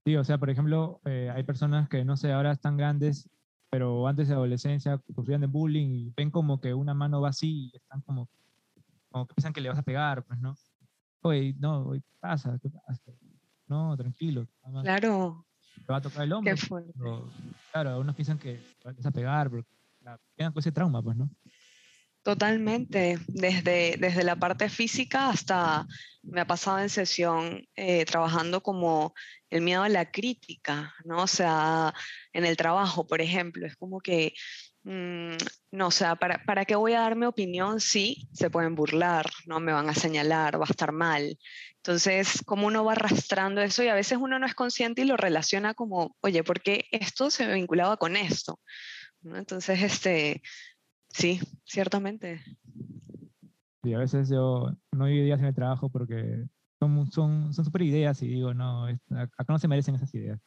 Sí, 0.09 0.17
o 0.17 0.25
sea, 0.25 0.39
por 0.39 0.49
ejemplo, 0.49 1.03
eh, 1.05 1.31
hay 1.35 1.43
personas 1.43 1.87
que, 1.87 2.03
no 2.03 2.17
sé, 2.17 2.33
ahora 2.33 2.53
están 2.53 2.79
grandes, 2.79 3.29
pero 3.69 4.09
antes 4.09 4.27
de 4.29 4.33
adolescencia 4.33 4.99
sufrían 5.15 5.43
de 5.43 5.47
bullying 5.47 5.91
y 5.91 6.15
ven 6.17 6.31
como 6.31 6.63
que 6.63 6.73
una 6.73 6.95
mano 6.95 7.21
va 7.21 7.29
así 7.29 7.69
y 7.71 7.77
están 7.77 8.01
como, 8.01 8.27
como 9.11 9.27
que 9.27 9.35
piensan 9.35 9.53
que 9.53 9.61
le 9.61 9.69
vas 9.69 9.77
a 9.77 9.83
pegar, 9.83 10.25
pues, 10.25 10.41
¿no? 10.41 10.55
Oye, 11.21 11.55
no, 11.59 11.89
oye, 11.89 12.01
pasa? 12.21 12.59
¿Qué 12.63 12.71
pasa? 12.71 13.03
No, 13.67 13.95
tranquilo. 13.99 14.49
Claro. 14.83 15.45
Te 15.75 15.93
va 15.93 15.99
a 15.99 16.01
tocar 16.01 16.23
el 16.23 16.33
hombro. 16.33 16.55
claro, 17.71 17.91
algunos 17.91 18.15
piensan 18.15 18.39
que 18.39 18.63
te 18.79 18.89
vas 18.91 19.05
a 19.05 19.11
pegar, 19.11 19.51
pero 19.51 19.67
quedan 20.39 20.53
con 20.55 20.61
ese 20.61 20.73
trauma, 20.73 21.03
pues, 21.03 21.19
¿no? 21.19 21.29
Totalmente, 22.29 23.19
desde, 23.27 23.97
desde 23.99 24.23
la 24.23 24.37
parte 24.37 24.69
física 24.69 25.31
hasta 25.31 25.87
me 26.23 26.43
ha 26.43 26.47
pasado 26.47 26.79
en 26.79 26.91
sesión 26.91 27.67
eh, 27.75 28.05
trabajando 28.05 28.63
como 28.63 29.15
el 29.49 29.63
miedo 29.63 29.83
a 29.83 29.89
la 29.89 30.11
crítica, 30.11 30.93
¿no? 31.07 31.23
O 31.23 31.27
sea, 31.27 31.95
en 32.35 32.45
el 32.45 32.59
trabajo, 32.59 33.07
por 33.07 33.23
ejemplo, 33.23 33.67
es 33.67 33.77
como 33.77 34.01
que, 34.01 34.35
mm, 34.83 35.37
no, 35.71 35.87
o 35.87 35.91
sea, 35.91 36.17
¿para, 36.17 36.45
¿para 36.45 36.67
qué 36.67 36.77
voy 36.77 36.93
a 36.93 37.01
dar 37.01 37.17
mi 37.17 37.25
opinión 37.25 37.81
si 37.81 38.29
se 38.35 38.51
pueden 38.51 38.75
burlar, 38.75 39.25
¿no? 39.47 39.59
Me 39.59 39.73
van 39.73 39.89
a 39.89 39.95
señalar, 39.95 40.61
va 40.61 40.67
a 40.67 40.71
estar 40.71 40.93
mal. 40.93 41.39
Entonces, 41.77 42.43
como 42.45 42.67
uno 42.67 42.85
va 42.85 42.93
arrastrando 42.93 43.63
eso 43.63 43.83
y 43.83 43.89
a 43.89 43.95
veces 43.95 44.19
uno 44.21 44.39
no 44.39 44.45
es 44.45 44.55
consciente 44.55 45.01
y 45.01 45.07
lo 45.07 45.17
relaciona 45.17 45.73
como, 45.73 46.15
oye, 46.21 46.45
¿por 46.45 46.61
qué 46.61 46.85
esto 46.91 47.31
se 47.31 47.51
vinculaba 47.51 47.97
con 47.97 48.17
esto? 48.17 48.61
Entonces, 49.25 49.83
este, 49.83 50.43
Sí, 51.19 51.41
ciertamente. 51.65 52.41
Sí, 53.83 53.93
a 53.93 53.99
veces 53.99 54.29
yo 54.29 54.71
no 54.93 55.05
doy 55.05 55.19
ideas 55.19 55.41
en 55.41 55.47
el 55.47 55.55
trabajo 55.55 55.89
porque 55.91 56.45
son, 56.79 57.11
son, 57.11 57.53
super 57.53 57.83
ideas 57.83 58.23
y 58.23 58.29
digo, 58.29 58.55
no, 58.55 58.87
acá 58.87 59.47
no 59.49 59.59
se 59.59 59.67
merecen 59.67 59.97
esas 59.97 60.15
ideas. 60.15 60.41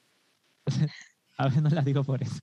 a 1.38 1.46
veces 1.46 1.62
no 1.62 1.70
las 1.70 1.84
digo 1.84 2.06
por 2.06 2.24
eso. 2.24 2.40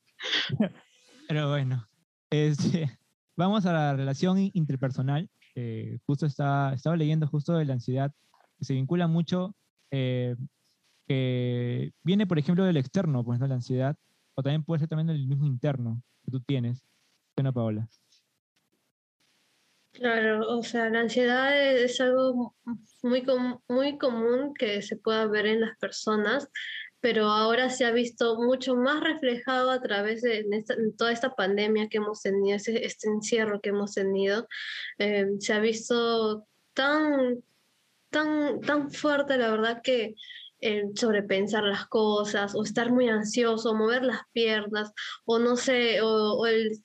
Pero 1.28 1.49
bueno, 1.49 1.88
este, 2.28 2.99
vamos 3.37 3.64
a 3.64 3.73
la 3.73 3.97
relación 3.97 4.50
interpersonal. 4.52 5.30
justo 6.04 6.26
está, 6.26 6.75
estaba 6.75 6.97
leyendo 6.97 7.26
justo 7.28 7.54
de 7.54 7.64
la 7.64 7.75
ansiedad, 7.75 8.12
que 8.58 8.66
se 8.66 8.75
vincula 8.75 9.06
mucho, 9.06 9.56
eh, 9.90 10.37
que 11.06 11.92
viene, 12.02 12.26
por 12.26 12.38
ejemplo, 12.38 12.64
del 12.64 12.76
externo, 12.76 13.25
pues, 13.25 13.40
¿no? 13.40 13.47
La 13.47 13.54
ansiedad, 13.54 13.97
o 14.35 14.42
también 14.42 14.64
puede 14.64 14.80
ser 14.80 14.88
también 14.88 15.06
del 15.06 15.26
mismo 15.26 15.47
interno 15.47 16.02
que 16.23 16.30
tú 16.30 16.40
tienes. 16.40 16.85
Bueno, 17.35 17.54
Paola. 17.54 17.88
Claro, 19.99 20.49
o 20.57 20.62
sea, 20.62 20.88
la 20.90 21.00
ansiedad 21.00 21.61
es 21.61 22.00
algo 22.00 22.55
muy, 23.02 23.26
muy 23.69 23.99
común 23.99 24.55
que 24.55 24.81
se 24.81 24.97
pueda 24.97 25.26
ver 25.26 25.47
en 25.47 25.61
las 25.61 25.76
personas, 25.78 26.49
pero 27.00 27.26
ahora 27.26 27.69
se 27.69 27.85
ha 27.85 27.90
visto 27.90 28.40
mucho 28.40 28.76
más 28.76 29.00
reflejado 29.02 29.73
a 29.73 29.81
través 29.83 30.23
de 30.23 30.47
toda 30.97 31.11
esta 31.11 31.35
pandemia 31.35 31.88
que 31.88 31.97
hemos 31.97 32.23
tenido, 32.23 32.57
este, 32.57 32.87
este 32.87 33.09
encierro 33.09 33.61
que 33.61 33.71
hemos 33.71 33.95
tenido. 33.95 34.47
Eh, 34.99 35.26
se 35.40 35.52
ha 35.52 35.59
visto 35.59 36.47
tan, 36.75 37.43
tan, 38.11 38.61
tan 38.61 38.93
fuerte, 38.93 39.37
la 39.37 39.50
verdad, 39.50 39.81
que 39.83 40.14
sobrepensar 40.95 41.64
las 41.64 41.87
cosas 41.88 42.55
o 42.55 42.62
estar 42.62 42.93
muy 42.93 43.09
ansioso, 43.09 43.75
mover 43.75 44.05
las 44.05 44.21
piernas 44.33 44.93
o 45.25 45.40
no 45.40 45.57
sé, 45.57 46.00
o 46.02 46.47
el 46.47 46.85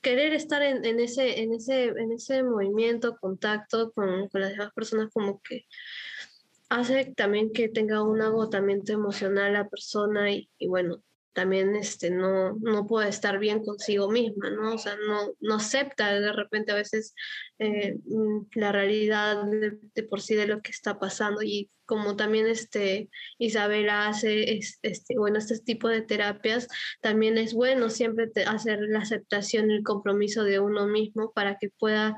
querer 0.00 0.32
estar 0.32 0.62
en, 0.62 0.84
ese, 1.00 1.40
en, 1.40 1.52
ese, 1.52 1.84
en 1.84 2.12
ese 2.12 2.42
movimiento, 2.42 3.16
contacto 3.18 3.92
con, 3.92 4.28
con, 4.28 4.40
las 4.40 4.52
demás 4.52 4.72
personas, 4.72 5.08
como 5.12 5.40
que 5.42 5.66
hace 6.68 7.12
también 7.16 7.52
que 7.52 7.68
tenga 7.68 8.02
un 8.02 8.20
agotamiento 8.22 8.92
emocional 8.92 9.52
la 9.52 9.68
persona 9.68 10.30
y 10.32 10.48
bueno, 10.68 11.02
también 11.32 11.76
este, 11.76 12.10
no, 12.10 12.56
no 12.60 12.86
puede 12.86 13.08
estar 13.08 13.38
bien 13.38 13.64
consigo 13.64 14.10
misma, 14.10 14.50
¿no? 14.50 14.74
O 14.74 14.78
sea, 14.78 14.96
no, 14.96 15.32
no 15.40 15.54
acepta 15.54 16.12
de 16.12 16.32
repente 16.32 16.72
a 16.72 16.76
veces 16.76 17.14
eh, 17.58 17.96
mm, 18.04 18.46
la 18.54 18.72
realidad 18.72 19.44
de, 19.44 20.02
por 20.04 20.20
sí 20.20 20.34
de 20.34 20.46
lo 20.46 20.60
que 20.62 20.70
está 20.70 20.98
pasando 20.98 21.42
y 21.42 21.70
como 21.90 22.14
también 22.14 22.46
este, 22.46 23.10
Isabela 23.38 24.06
hace 24.06 24.60
este, 24.82 25.18
bueno, 25.18 25.38
este 25.38 25.58
tipo 25.58 25.88
de 25.88 26.02
terapias, 26.02 26.68
también 27.00 27.36
es 27.36 27.52
bueno 27.52 27.90
siempre 27.90 28.30
hacer 28.46 28.78
la 28.82 29.00
aceptación 29.00 29.70
y 29.70 29.74
el 29.74 29.82
compromiso 29.82 30.44
de 30.44 30.60
uno 30.60 30.86
mismo 30.86 31.32
para 31.32 31.58
que 31.58 31.70
pueda 31.70 32.14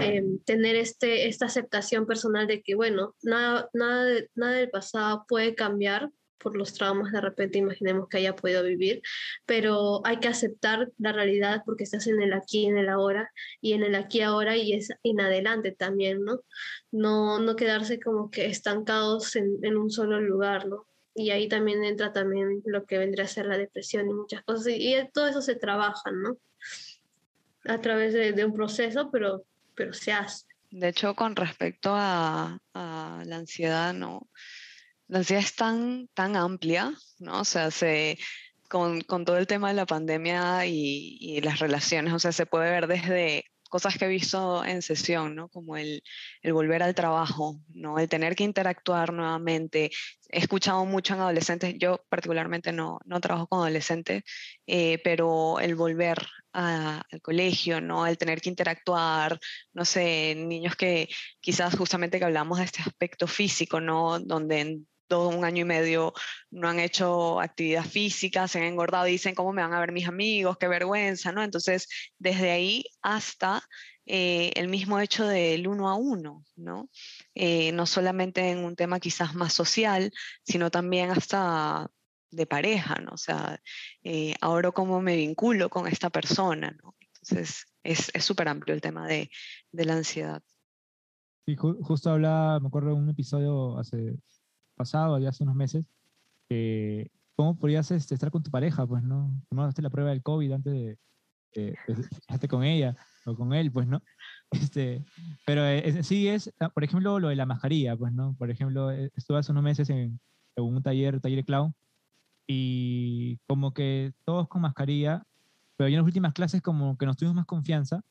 eh, 0.00 0.22
tener 0.44 0.76
este, 0.76 1.28
esta 1.28 1.46
aceptación 1.46 2.06
personal 2.06 2.46
de 2.46 2.60
que, 2.60 2.74
bueno, 2.74 3.14
nada, 3.22 3.70
nada, 3.72 4.20
nada 4.34 4.52
del 4.52 4.68
pasado 4.68 5.24
puede 5.26 5.54
cambiar, 5.54 6.10
por 6.38 6.56
los 6.56 6.74
traumas 6.74 7.12
de 7.12 7.20
repente 7.20 7.58
imaginemos 7.58 8.08
que 8.08 8.18
haya 8.18 8.36
podido 8.36 8.62
vivir, 8.62 9.02
pero 9.46 10.00
hay 10.04 10.18
que 10.18 10.28
aceptar 10.28 10.90
la 10.98 11.12
realidad 11.12 11.62
porque 11.64 11.84
estás 11.84 12.06
en 12.06 12.20
el 12.22 12.32
aquí, 12.32 12.66
en 12.66 12.76
el 12.76 12.88
ahora 12.88 13.30
y 13.60 13.72
en 13.72 13.82
el 13.82 13.94
aquí 13.94 14.20
ahora 14.20 14.56
y 14.56 14.72
es 14.72 14.90
en 15.02 15.20
adelante 15.20 15.72
también, 15.72 16.24
¿no? 16.24 16.40
No, 16.90 17.38
no 17.38 17.56
quedarse 17.56 18.00
como 18.00 18.30
que 18.30 18.46
estancados 18.46 19.36
en, 19.36 19.58
en 19.62 19.76
un 19.76 19.90
solo 19.90 20.20
lugar, 20.20 20.66
¿no? 20.66 20.86
Y 21.14 21.30
ahí 21.30 21.48
también 21.48 21.82
entra 21.82 22.12
también 22.12 22.62
lo 22.66 22.84
que 22.84 22.98
vendría 22.98 23.24
a 23.24 23.28
ser 23.28 23.46
la 23.46 23.56
depresión 23.56 24.08
y 24.08 24.12
muchas 24.12 24.42
cosas. 24.42 24.66
Y, 24.68 24.94
todo 25.14 25.26
eso 25.26 25.40
se 25.40 25.54
trabaja, 25.54 26.10
¿no? 26.10 26.36
A 27.64 27.80
través 27.80 28.12
de, 28.12 28.32
de 28.32 28.44
un 28.44 28.52
proceso, 28.52 29.10
pero, 29.10 29.44
pero 29.74 29.94
se 29.94 30.12
hace. 30.12 30.44
De 30.70 30.88
hecho, 30.88 31.14
con 31.14 31.34
respecto 31.34 31.90
a, 31.94 32.58
a 32.74 33.22
la 33.24 33.36
ansiedad, 33.36 33.94
¿no? 33.94 34.28
La 35.08 35.18
ansiedad 35.18 35.42
es 35.42 35.54
tan, 35.54 36.08
tan 36.14 36.36
amplia, 36.36 36.92
¿no? 37.18 37.40
O 37.40 37.44
sea, 37.44 37.70
se, 37.70 38.18
con, 38.68 39.00
con 39.02 39.24
todo 39.24 39.38
el 39.38 39.46
tema 39.46 39.68
de 39.68 39.74
la 39.74 39.86
pandemia 39.86 40.66
y, 40.66 41.18
y, 41.20 41.40
las 41.40 41.60
relaciones, 41.60 42.12
o 42.12 42.18
sea, 42.18 42.32
se 42.32 42.46
puede 42.46 42.70
ver 42.70 42.86
desde 42.86 43.44
cosas 43.68 43.98
que 43.98 44.04
he 44.06 44.08
visto 44.08 44.64
en 44.64 44.82
sesión, 44.82 45.34
¿no? 45.34 45.48
Como 45.48 45.76
el, 45.76 46.02
el, 46.42 46.52
volver 46.52 46.82
al 46.82 46.94
trabajo, 46.94 47.60
¿no? 47.74 47.98
El 47.98 48.08
tener 48.08 48.36
que 48.36 48.44
interactuar 48.44 49.12
nuevamente. 49.12 49.90
He 50.28 50.38
escuchado 50.38 50.84
mucho 50.84 51.14
en 51.14 51.20
adolescentes, 51.20 51.74
yo 51.78 52.04
particularmente 52.08 52.72
no, 52.72 53.00
no 53.04 53.20
trabajo 53.20 53.46
con 53.48 53.60
adolescentes, 53.60 54.24
eh, 54.66 54.98
pero 55.04 55.60
el 55.60 55.74
volver 55.74 56.18
a, 56.52 57.02
al 57.10 57.20
colegio, 57.22 57.80
¿no? 57.80 58.06
El 58.06 58.18
tener 58.18 58.40
que 58.40 58.48
interactuar, 58.48 59.38
no 59.72 59.84
sé, 59.84 60.34
niños 60.36 60.76
que 60.76 61.08
quizás 61.40 61.76
justamente 61.76 62.18
que 62.18 62.24
hablamos 62.24 62.58
de 62.58 62.64
este 62.64 62.82
aspecto 62.82 63.26
físico, 63.26 63.80
¿no? 63.80 64.18
Donde 64.20 64.80
todo 65.06 65.28
un 65.28 65.44
año 65.44 65.62
y 65.62 65.64
medio 65.64 66.12
no 66.50 66.68
han 66.68 66.80
hecho 66.80 67.40
actividad 67.40 67.84
física, 67.84 68.48
se 68.48 68.58
han 68.58 68.64
engordado 68.64 69.06
y 69.06 69.12
dicen 69.12 69.34
cómo 69.34 69.52
me 69.52 69.62
van 69.62 69.72
a 69.72 69.80
ver 69.80 69.92
mis 69.92 70.08
amigos, 70.08 70.56
qué 70.58 70.68
vergüenza, 70.68 71.32
¿no? 71.32 71.42
Entonces, 71.42 71.88
desde 72.18 72.50
ahí 72.50 72.84
hasta 73.02 73.62
eh, 74.06 74.52
el 74.54 74.68
mismo 74.68 75.00
hecho 75.00 75.26
del 75.26 75.66
uno 75.66 75.88
a 75.88 75.94
uno, 75.94 76.44
¿no? 76.56 76.88
Eh, 77.34 77.72
no 77.72 77.86
solamente 77.86 78.50
en 78.50 78.58
un 78.58 78.76
tema 78.76 79.00
quizás 79.00 79.34
más 79.34 79.52
social, 79.52 80.12
sino 80.44 80.70
también 80.70 81.10
hasta 81.10 81.90
de 82.30 82.46
pareja, 82.46 82.96
¿no? 82.96 83.12
O 83.12 83.18
sea, 83.18 83.60
eh, 84.04 84.34
ahora 84.40 84.70
cómo 84.70 85.00
me 85.00 85.16
vinculo 85.16 85.70
con 85.70 85.86
esta 85.86 86.10
persona, 86.10 86.76
¿no? 86.82 86.94
Entonces, 87.22 87.66
es 87.82 88.24
súper 88.24 88.48
amplio 88.48 88.74
el 88.74 88.80
tema 88.80 89.06
de, 89.06 89.30
de 89.72 89.84
la 89.84 89.94
ansiedad. 89.94 90.42
Sí, 91.46 91.54
justo 91.56 92.10
hablaba, 92.10 92.58
me 92.58 92.66
acuerdo 92.66 92.88
de 92.88 92.94
un 92.96 93.08
episodio 93.08 93.78
hace 93.78 94.16
pasado, 94.76 95.18
ya 95.18 95.30
hace 95.30 95.42
unos 95.42 95.56
meses, 95.56 95.86
cómo 97.36 97.56
podrías 97.56 97.90
este, 97.90 98.14
estar 98.14 98.30
con 98.30 98.42
tu 98.42 98.50
pareja, 98.50 98.86
pues, 98.86 99.02
¿no? 99.02 99.30
Tomaste 99.48 99.82
la 99.82 99.90
prueba 99.90 100.10
del 100.10 100.22
COVID 100.22 100.52
antes 100.52 100.72
de, 100.72 100.98
de, 101.54 102.48
con 102.48 102.64
ella 102.64 102.96
o 103.24 103.34
con 103.34 103.52
él, 103.52 103.70
pues, 103.70 103.86
¿no? 103.86 104.02
Este, 104.52 105.04
pero 105.44 105.66
eh, 105.66 106.04
sí 106.04 106.28
es, 106.28 106.52
ah, 106.60 106.68
por 106.68 106.84
ejemplo, 106.84 107.18
lo 107.18 107.28
de 107.28 107.36
la 107.36 107.46
mascarilla, 107.46 107.96
pues, 107.96 108.12
¿no? 108.12 108.34
Por 108.38 108.48
ejemplo, 108.50 108.92
eh, 108.92 109.10
estuve 109.16 109.38
hace 109.38 109.50
unos 109.50 109.64
meses 109.64 109.90
en, 109.90 110.20
en 110.54 110.64
un 110.64 110.82
taller, 110.82 111.20
taller 111.20 111.38
de 111.38 111.44
clown, 111.44 111.74
y 112.46 113.38
como 113.48 113.74
que 113.74 114.12
todos 114.24 114.46
con 114.48 114.62
mascarilla, 114.62 115.26
pero 115.76 115.88
ya 115.88 115.94
en 115.94 116.02
las 116.02 116.06
últimas 116.06 116.32
clases 116.32 116.62
como 116.62 116.96
que 116.96 117.06
nos 117.06 117.16
tuvimos 117.16 117.34
más 117.34 117.46
confianza, 117.46 118.02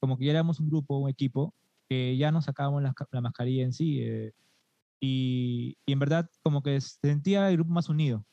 como 0.00 0.18
que 0.18 0.24
ya 0.24 0.32
éramos 0.32 0.58
un 0.58 0.68
grupo, 0.68 0.98
un 0.98 1.08
equipo, 1.08 1.54
que 1.88 2.16
ya 2.16 2.32
nos 2.32 2.46
sacábamos 2.46 2.82
la, 2.82 2.94
la 3.12 3.20
mascarilla 3.20 3.62
en 3.62 3.72
sí. 3.72 4.00
Eh, 4.02 4.32
y, 5.04 5.76
en 5.86 5.98
verdad 5.98 6.30
como 6.42 6.62
que 6.62 6.80
se 6.80 6.98
sentía 7.02 7.48
el 7.48 7.56
grupo 7.56 7.72
más 7.72 7.88
unido, 7.88 8.24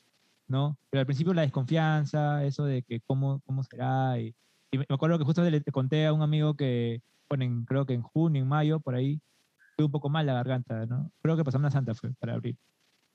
¿no? 0.48 0.78
Pero 0.90 1.01
al 1.01 1.06
principio 1.06 1.34
la 1.34 1.42
desconfianza, 1.44 2.46
eso 2.46 2.66
de 2.66 2.84
que 2.84 3.01
cómo, 3.01 3.42
cómo 3.46 3.63
será. 3.63 4.20
Y, 4.20 4.34
me 4.72 4.86
acuerdo 4.90 5.18
que 5.20 5.25
justo 5.25 5.44
le, 5.44 5.62
conté 5.63 6.06
a 6.06 6.13
un 6.13 6.22
amigo 6.22 6.56
que, 6.56 7.01
bueno, 7.30 7.66
creo 7.68 7.86
que 7.86 7.94
en 7.94 8.01
junio, 8.01 8.42
en 8.42 8.48
mayo, 8.48 8.80
por 8.80 8.96
ahí, 8.96 9.22
fue 9.75 9.86
un 9.86 9.92
poco 9.92 10.10
mal 10.10 10.25
la 10.25 10.34
garganta, 10.34 10.86
¿no? 10.86 11.12
Creo 11.22 11.36
que 11.38 11.44
pasamos 11.44 11.64
una 11.64 11.72
santa 11.72 11.94
fue 11.94 12.14
para 12.14 12.34
abrir. 12.36 12.57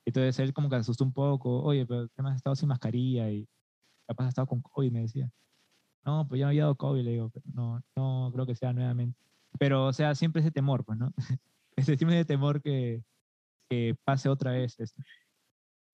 Entonces 0.05 0.39
él 0.39 0.53
como 0.53 0.69
que 0.69 0.75
asustó 0.77 1.03
un 1.03 1.13
poco, 1.13 1.61
oye, 1.63 1.85
pero 1.85 2.07
¿qué 2.15 2.21
más 2.21 2.33
has 2.33 2.37
estado 2.37 2.55
sin 2.55 2.69
mascarilla? 2.69 3.29
Y 3.31 3.47
capaz 4.07 4.25
has 4.25 4.29
estado 4.29 4.47
con 4.47 4.61
COVID, 4.61 4.91
me 4.91 5.01
decía. 5.01 5.29
No, 6.05 6.27
pues 6.27 6.39
ya 6.39 6.45
me 6.45 6.51
había 6.51 6.63
dado 6.63 6.75
COVID, 6.75 7.03
le 7.03 7.11
digo, 7.11 7.29
pero 7.29 7.45
no, 7.53 7.81
no 7.95 8.31
creo 8.33 8.45
que 8.45 8.55
sea 8.55 8.71
nuevamente. 8.73 9.19
Pero, 9.59 9.87
o 9.87 9.93
sea, 9.93 10.15
siempre 10.15 10.41
ese 10.41 10.51
temor, 10.51 10.85
pues, 10.85 10.99
¿no? 10.99 11.11
ese 11.75 11.97
tipo 11.97 12.11
de 12.11 12.25
temor 12.25 12.61
que, 12.61 13.03
que 13.69 13.95
pase 14.03 14.29
otra 14.29 14.51
vez 14.51 14.79
esto. 14.79 15.01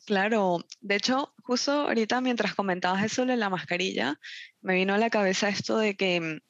Claro, 0.06 0.66
de 0.82 0.96
hecho, 0.96 1.34
justo 1.44 1.72
ahorita 1.72 2.20
mientras 2.20 2.56
comentabas 2.56 3.04
eso 3.04 3.26
de 3.26 3.38
la 3.38 3.50
mascarilla, 3.50 4.20
me 4.62 4.76
vino 4.76 4.94
a 4.94 4.98
la 4.98 5.10
cabeza 5.10 5.48
esto 5.48 5.78
de 5.78 5.96
que 5.96 6.42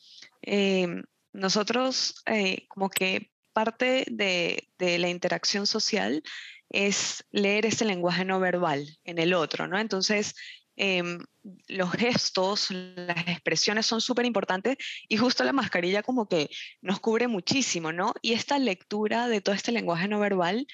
em, 0.41 1.03
nosotros 1.33 2.15
eh, 2.25 2.65
como 2.67 2.89
que 2.89 3.31
parte 3.53 4.05
de, 4.09 4.69
la 4.79 5.09
interacción 5.09 5.67
social 5.67 6.23
es 6.69 7.23
leer 7.31 7.67
ese 7.67 7.85
lenguaje 7.85 8.25
no 8.25 8.39
verbal 8.39 8.97
en 9.03 9.19
el 9.19 9.35
otro, 9.35 9.67
¿no? 9.67 9.77
Entonces, 9.77 10.33
Em, 10.75 11.19
los 11.67 11.91
gestos, 11.91 12.71
las 12.71 13.27
expresiones 13.27 13.85
son 13.85 14.01
súper 14.01 14.25
importantes 14.25 14.77
y 15.07 15.17
justo 15.17 15.43
la 15.43 15.53
mascarilla 15.53 16.01
como 16.01 16.27
que 16.27 16.49
nos 16.81 16.99
cubre 16.99 17.27
muchísimo, 17.27 17.91
¿no? 17.91 18.13
Y 18.23 18.33
esta 18.33 18.57
lectura 18.57 19.27
de 19.27 19.41
todo 19.41 19.53
este 19.53 19.71
lenguaje 19.71 20.07
no 20.07 20.19
verbal 20.19 20.65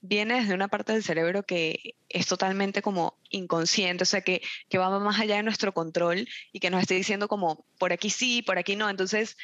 viene 0.00 0.40
desde 0.40 0.54
una 0.54 0.68
parte 0.68 0.92
del 0.92 1.02
cerebro 1.02 1.42
que 1.42 1.94
es 2.08 2.26
totalmente 2.26 2.82
como 2.82 3.18
inconsciente, 3.30 4.02
o 4.02 4.06
sea, 4.06 4.20
que, 4.20 4.42
que 4.68 4.78
va 4.78 4.96
más 4.98 5.20
allá 5.20 5.36
de 5.36 5.42
nuestro 5.42 5.72
control 5.72 6.28
y 6.52 6.60
que 6.60 6.70
nos 6.70 6.82
esté 6.82 6.94
diciendo 6.94 7.28
como 7.28 7.64
por 7.78 7.92
aquí 7.92 8.10
sí, 8.10 8.42
por 8.42 8.58
aquí 8.58 8.76
no. 8.76 8.88
Entonces, 8.88 9.36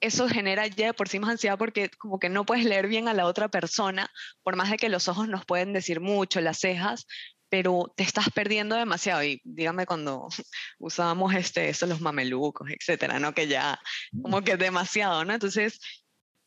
eso 0.00 0.28
genera 0.28 0.66
ya 0.66 0.86
de 0.86 0.94
por 0.94 1.08
sí 1.08 1.18
más 1.20 1.30
ansiedad 1.30 1.56
porque 1.56 1.88
como 1.90 2.18
que 2.18 2.28
no 2.28 2.44
puedes 2.44 2.64
leer 2.64 2.88
bien 2.88 3.08
a 3.08 3.14
la 3.14 3.26
otra 3.26 3.48
persona, 3.48 4.10
por 4.42 4.56
más 4.56 4.70
de 4.70 4.76
que 4.76 4.88
los 4.88 5.08
ojos 5.08 5.28
nos 5.28 5.44
pueden 5.44 5.72
decir 5.72 6.00
mucho, 6.00 6.40
las 6.40 6.58
cejas, 6.58 7.06
pero 7.48 7.92
te 7.96 8.02
estás 8.02 8.30
perdiendo 8.30 8.76
demasiado. 8.76 9.22
Y 9.22 9.40
dígame 9.44 9.86
cuando 9.86 10.28
usábamos 10.78 11.34
este, 11.34 11.68
eso, 11.68 11.86
los 11.86 12.00
mamelucos, 12.00 12.68
etcétera, 12.70 13.18
¿no? 13.18 13.32
Que 13.32 13.46
ya 13.46 13.78
como 14.22 14.42
que 14.42 14.56
demasiado, 14.56 15.24
¿no? 15.24 15.34
Entonces, 15.34 15.78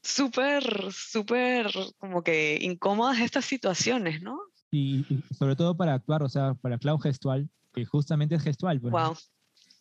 súper, 0.05 0.63
súper 0.91 1.71
como 1.97 2.23
que 2.23 2.57
incómodas 2.61 3.19
estas 3.19 3.45
situaciones, 3.45 4.21
¿no? 4.21 4.39
Y, 4.71 5.05
sobre 5.37 5.55
todo 5.55 5.75
para 5.75 5.93
actuar, 5.93 6.23
o 6.23 6.29
sea, 6.29 6.53
para 6.55 6.77
cloud 6.77 6.99
gestual, 6.99 7.49
que 7.73 7.85
justamente 7.85 8.35
es 8.35 8.43
gestual. 8.43 8.79
wow. 8.79 9.15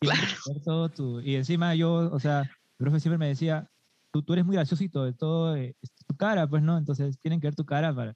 Pues, 0.01 0.11
claro. 0.65 0.91
y 1.25 1.35
encima 1.37 1.75
yo, 1.75 2.11
o 2.13 2.21
sea, 2.21 2.41
el 2.41 2.77
profe 2.77 3.01
siempre 3.01 3.19
me 3.19 3.29
decía, 3.29 3.71
tú, 4.13 4.23
tú 4.23 4.33
eres 4.33 4.45
muy 4.45 4.57
graciosito 4.57 5.05
de 5.05 5.13
todo, 5.13 5.57
eh, 5.57 5.75
tu 6.07 6.17
cara, 6.17 6.47
pues, 6.47 6.63
¿no? 6.63 6.77
Entonces 6.79 7.19
tienen 7.19 7.41
que 7.41 7.47
ver 7.47 7.55
tu 7.55 7.65
cara 7.65 7.95
para, 7.95 8.15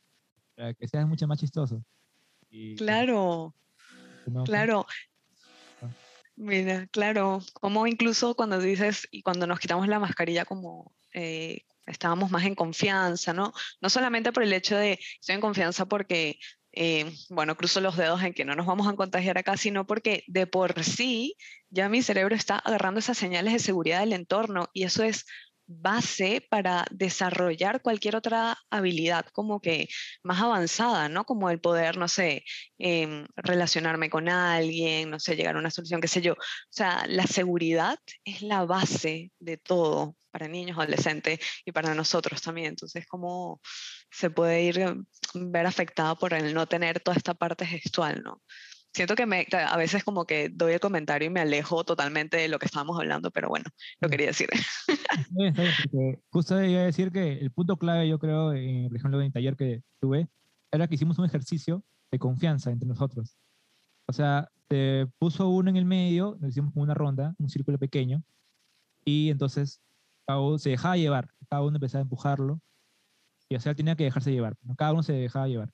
para 0.57 0.75
que 0.75 0.89
seas 0.89 1.07
mucho 1.07 1.27
más 1.27 1.39
chistoso 1.39 1.83
claro, 2.77 3.55
claro. 4.45 4.87
Ah. 5.83 5.91
Mira, 6.37 6.87
claro, 6.89 7.41
como 7.55 7.87
incluso 7.87 8.35
cuando 8.35 8.59
dices 8.59 9.09
y 9.11 9.23
cuando 9.23 9.47
nos 9.47 9.59
quitamos 9.59 9.89
la 9.89 9.99
mascarilla 9.99 10.45
como 10.45 10.93
eh, 11.13 11.63
estábamos 11.89 12.31
más 12.31 12.45
en 12.45 12.55
confianza, 12.55 13.33
¿no? 13.33 13.53
No 13.81 13.91
solamente 13.91 14.33
por 14.33 14.43
el 14.43 14.53
hecho 14.53 14.77
de 14.77 14.99
estoy 15.21 15.35
en 15.35 15.41
confianza 15.41 15.87
porque, 15.87 16.39
eh, 16.73 17.11
bueno, 17.31 17.57
cruzo 17.57 17.81
los 17.81 17.97
dedos 17.97 18.23
en 18.23 18.35
que 18.35 18.45
no 18.45 18.55
nos 18.55 18.67
vamos 18.67 18.87
a 18.89 18.95
contagiar 18.95 19.39
acá, 19.39 19.57
sino 19.57 19.87
porque 19.87 20.25
de 20.27 20.47
por 20.47 20.83
sí 20.85 21.37
ya 21.71 21.89
mi 21.89 22.03
cerebro 22.03 22.35
está 22.35 22.59
agarrando 22.59 23.01
esas 23.01 23.19
señales 23.19 23.53
de 23.53 23.59
seguridad 23.59 24.01
del 24.01 24.13
entorno 24.13 24.69
y 24.73 24.85
eso 24.85 25.03
es 25.03 25.27
base 25.69 26.45
para 26.51 26.87
desarrollar 26.91 27.83
cualquier 27.83 28.17
otra 28.17 28.57
habilidad 28.71 29.27
como 29.33 29.61
que 29.61 29.89
más 30.23 30.41
avanzada, 30.41 31.09
¿no? 31.09 31.25
Como 31.25 31.51
el 31.51 31.61
poder, 31.61 31.99
no 31.99 32.09
sé, 32.09 32.45
em, 32.79 33.27
relacionarme 33.37 34.11
con 34.11 34.29
alguien, 34.29 35.11
no 35.11 35.21
sé, 35.21 35.37
llegar 35.37 35.57
a 35.57 35.61
una 35.61 35.71
solución, 35.71 36.01
qué 36.01 36.09
sé 36.09 36.23
yo. 36.23 36.33
O 36.35 36.37
sea, 36.71 37.05
la 37.07 37.27
seguridad 37.27 37.99
es 38.25 38.43
la 38.43 38.65
base 38.65 39.31
de 39.39 39.59
todo 39.59 40.17
para 40.31 40.49
niños, 40.49 40.79
adolescentes 40.79 41.41
y 41.65 41.73
para 41.73 41.95
nosotros 41.95 42.43
también. 42.43 42.69
Entonces, 42.69 43.07
¿cómo 43.07 43.61
se 44.11 44.31
puede 44.31 44.63
ir 44.63 44.79
em, 44.79 45.05
ver 45.35 45.67
afectada 45.67 46.15
por 46.15 46.35
el 46.35 46.55
no 46.55 46.67
tener 46.67 47.01
toda 47.01 47.17
esta 47.17 47.35
parte 47.35 47.67
gestual, 47.67 48.23
¿no? 48.23 48.43
Siento 48.93 49.15
que 49.15 49.27
me, 49.27 49.47
a 49.53 49.77
veces 49.77 50.05
como 50.05 50.25
que 50.25 50.49
doy 50.49 50.73
el 50.73 50.81
comentario 50.81 51.27
y 51.27 51.31
me 51.31 51.41
alejo 51.41 51.85
totalmente 51.85 52.37
de 52.37 52.49
lo 52.49 52.59
que 52.59 52.67
estábamos 52.67 52.99
hablando, 52.99 53.31
pero 53.31 53.49
bueno, 53.49 53.67
lo 54.01 54.09
quería 54.09 54.29
decir. 54.29 54.49
justo 56.31 56.63
iba 56.63 56.81
a 56.81 56.85
decir 56.85 57.13
que 57.13 57.35
el 57.35 57.51
punto 57.51 57.77
clave, 57.77 58.09
yo 58.09 58.19
creo, 58.19 58.49
por 58.49 58.97
ejemplo, 58.97 59.21
en 59.21 59.27
el 59.27 59.33
taller 59.33 59.57
que 59.57 59.83
tuve, 60.01 60.29
era 60.71 60.87
que 60.89 60.95
hicimos 60.95 61.19
un 61.19 61.25
ejercicio 61.25 61.85
de 62.11 62.19
confianza 62.19 62.71
entre 62.71 62.89
nosotros. 62.89 63.37
O 64.07 64.13
sea, 64.13 64.51
se 64.69 65.07
puso 65.19 65.49
uno 65.49 65.71
en 65.71 65.77
el 65.77 65.85
medio, 65.85 66.37
nos 66.41 66.51
hicimos 66.51 66.73
una 66.75 66.95
ronda, 66.95 67.35
un 67.39 67.49
círculo 67.49 67.79
pequeño, 67.79 68.23
y 69.05 69.31
entonces 69.31 69.81
cada 70.27 70.41
uno 70.41 70.59
se 70.59 70.71
dejaba 70.71 70.97
llevar, 70.97 71.31
cada 71.49 71.63
uno 71.63 71.77
empezaba 71.77 72.01
a 72.01 72.03
empujarlo, 72.03 72.61
y 73.49 73.57
o 73.57 73.61
sea, 73.61 73.75
tenía 73.75 73.97
que 73.97 74.05
dejarse 74.05 74.33
llevar, 74.33 74.57
cada 74.77 74.93
uno 74.93 75.03
se 75.03 75.13
dejaba 75.13 75.49
llevar. 75.49 75.71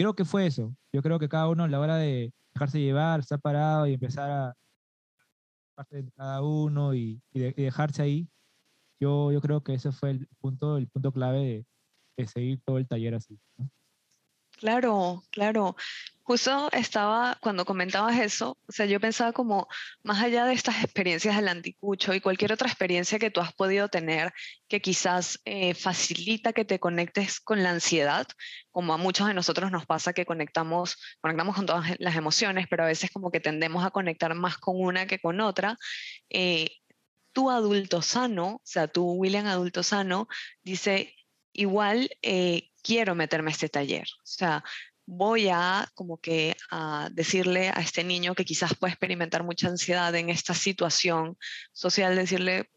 Creo 0.00 0.14
que 0.14 0.24
fue 0.24 0.46
eso, 0.46 0.74
yo 0.94 1.02
creo 1.02 1.18
que 1.18 1.28
cada 1.28 1.46
uno 1.48 1.64
a 1.64 1.68
la 1.68 1.78
hora 1.78 1.96
de 1.96 2.32
dejarse 2.54 2.80
llevar, 2.80 3.20
estar 3.20 3.38
parado 3.38 3.86
y 3.86 3.92
empezar 3.92 4.30
a 4.30 4.56
parte 5.74 6.02
de 6.02 6.10
cada 6.12 6.40
uno 6.40 6.94
y, 6.94 7.20
dejarse 7.34 8.00
ahí, 8.00 8.26
yo, 8.98 9.30
yo 9.30 9.42
creo 9.42 9.62
que 9.62 9.74
ese 9.74 9.92
fue 9.92 10.12
el 10.12 10.26
punto, 10.38 10.78
el 10.78 10.88
punto 10.88 11.12
clave 11.12 11.40
de, 11.40 11.66
de 12.16 12.26
seguir 12.26 12.62
todo 12.64 12.78
el 12.78 12.88
taller 12.88 13.14
así. 13.14 13.38
¿no? 13.58 13.68
Claro, 14.52 15.22
claro. 15.30 15.76
Justo 16.30 16.70
estaba, 16.70 17.36
cuando 17.42 17.64
comentabas 17.64 18.16
eso, 18.20 18.56
o 18.68 18.70
sea, 18.70 18.86
yo 18.86 19.00
pensaba 19.00 19.32
como, 19.32 19.66
más 20.04 20.22
allá 20.22 20.44
de 20.44 20.52
estas 20.52 20.84
experiencias 20.84 21.34
del 21.34 21.48
anticucho 21.48 22.14
y 22.14 22.20
cualquier 22.20 22.52
otra 22.52 22.68
experiencia 22.68 23.18
que 23.18 23.32
tú 23.32 23.40
has 23.40 23.52
podido 23.52 23.88
tener 23.88 24.32
que 24.68 24.80
quizás 24.80 25.40
eh, 25.44 25.74
facilita 25.74 26.52
que 26.52 26.64
te 26.64 26.78
conectes 26.78 27.40
con 27.40 27.64
la 27.64 27.70
ansiedad, 27.70 28.28
como 28.70 28.94
a 28.94 28.96
muchos 28.96 29.26
de 29.26 29.34
nosotros 29.34 29.72
nos 29.72 29.86
pasa 29.86 30.12
que 30.12 30.24
conectamos, 30.24 30.98
conectamos 31.20 31.56
con 31.56 31.66
todas 31.66 31.96
las 31.98 32.14
emociones, 32.14 32.68
pero 32.70 32.84
a 32.84 32.86
veces 32.86 33.10
como 33.10 33.32
que 33.32 33.40
tendemos 33.40 33.84
a 33.84 33.90
conectar 33.90 34.32
más 34.36 34.56
con 34.56 34.80
una 34.80 35.08
que 35.08 35.18
con 35.18 35.40
otra. 35.40 35.78
Eh, 36.28 36.70
tu 37.32 37.50
adulto 37.50 38.02
sano, 38.02 38.46
o 38.46 38.60
sea, 38.62 38.86
tu 38.86 39.04
William 39.14 39.48
adulto 39.48 39.82
sano, 39.82 40.28
dice, 40.62 41.12
igual 41.52 42.08
eh, 42.22 42.70
quiero 42.82 43.14
meterme 43.16 43.50
a 43.50 43.52
este 43.52 43.68
taller. 43.68 44.06
O 44.18 44.26
sea, 44.26 44.62
voy 45.10 45.48
a 45.48 45.90
como 45.94 46.18
que 46.18 46.56
a 46.70 47.08
decirle 47.10 47.70
a 47.74 47.80
este 47.80 48.04
niño 48.04 48.36
que 48.36 48.44
quizás 48.44 48.76
puede 48.76 48.92
experimentar 48.92 49.42
mucha 49.42 49.66
ansiedad 49.66 50.14
en 50.14 50.30
esta 50.30 50.54
situación 50.54 51.36
social, 51.72 52.14
decirle, 52.14 52.70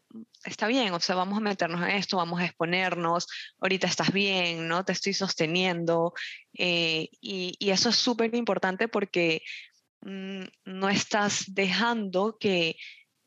está 0.44 0.66
bien, 0.66 0.92
o 0.92 0.98
sea, 0.98 1.14
vamos 1.14 1.38
a 1.38 1.40
meternos 1.40 1.80
en 1.82 1.90
esto, 1.90 2.16
vamos 2.16 2.40
a 2.40 2.46
exponernos, 2.46 3.28
ahorita 3.60 3.86
estás 3.86 4.12
bien, 4.12 4.66
¿no? 4.66 4.84
Te 4.84 4.92
estoy 4.92 5.14
sosteniendo. 5.14 6.12
Eh, 6.54 7.08
y, 7.20 7.54
y, 7.60 7.70
eso 7.70 7.90
es 7.90 7.96
súper 7.96 8.34
importante 8.34 8.88
porque 8.88 9.42
mm, 10.00 10.42
no 10.64 10.88
estás 10.88 11.44
dejando 11.54 12.36
que 12.38 12.76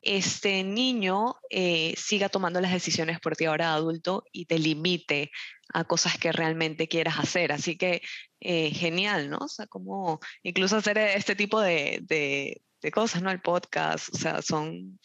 este 0.08 0.64
niño 0.64 1.36
eh, 1.50 1.94
siga 1.98 2.30
tomando 2.30 2.62
las 2.62 2.72
decisiones 2.72 3.20
por 3.20 3.36
ti 3.36 3.46
ahora 3.46 3.74
adulto 3.74 4.24
y 4.32 4.46
te 4.46 4.58
limite 4.58 5.32
a 5.74 5.84
cosas 5.84 6.18
que 6.18 6.32
realmente 6.32 6.88
quieras 6.88 7.20
hacer. 7.20 7.52
Así 7.52 7.78
que 7.78 8.02
eh, 8.40 8.72
genial, 8.72 9.30
¿no? 9.30 9.38
O 9.38 9.48
sea, 9.48 9.68
como 9.68 10.20
incluso 10.44 10.78
hacer 10.78 10.98
este 10.98 11.36
tipo 11.36 11.60
de, 11.62 12.04
de, 12.08 12.92
cosas, 12.92 13.22
¿no? 13.22 13.30
El 13.32 13.42
podcast, 13.42 14.08
o 14.14 14.18
sea, 14.18 14.42
son 14.42 14.98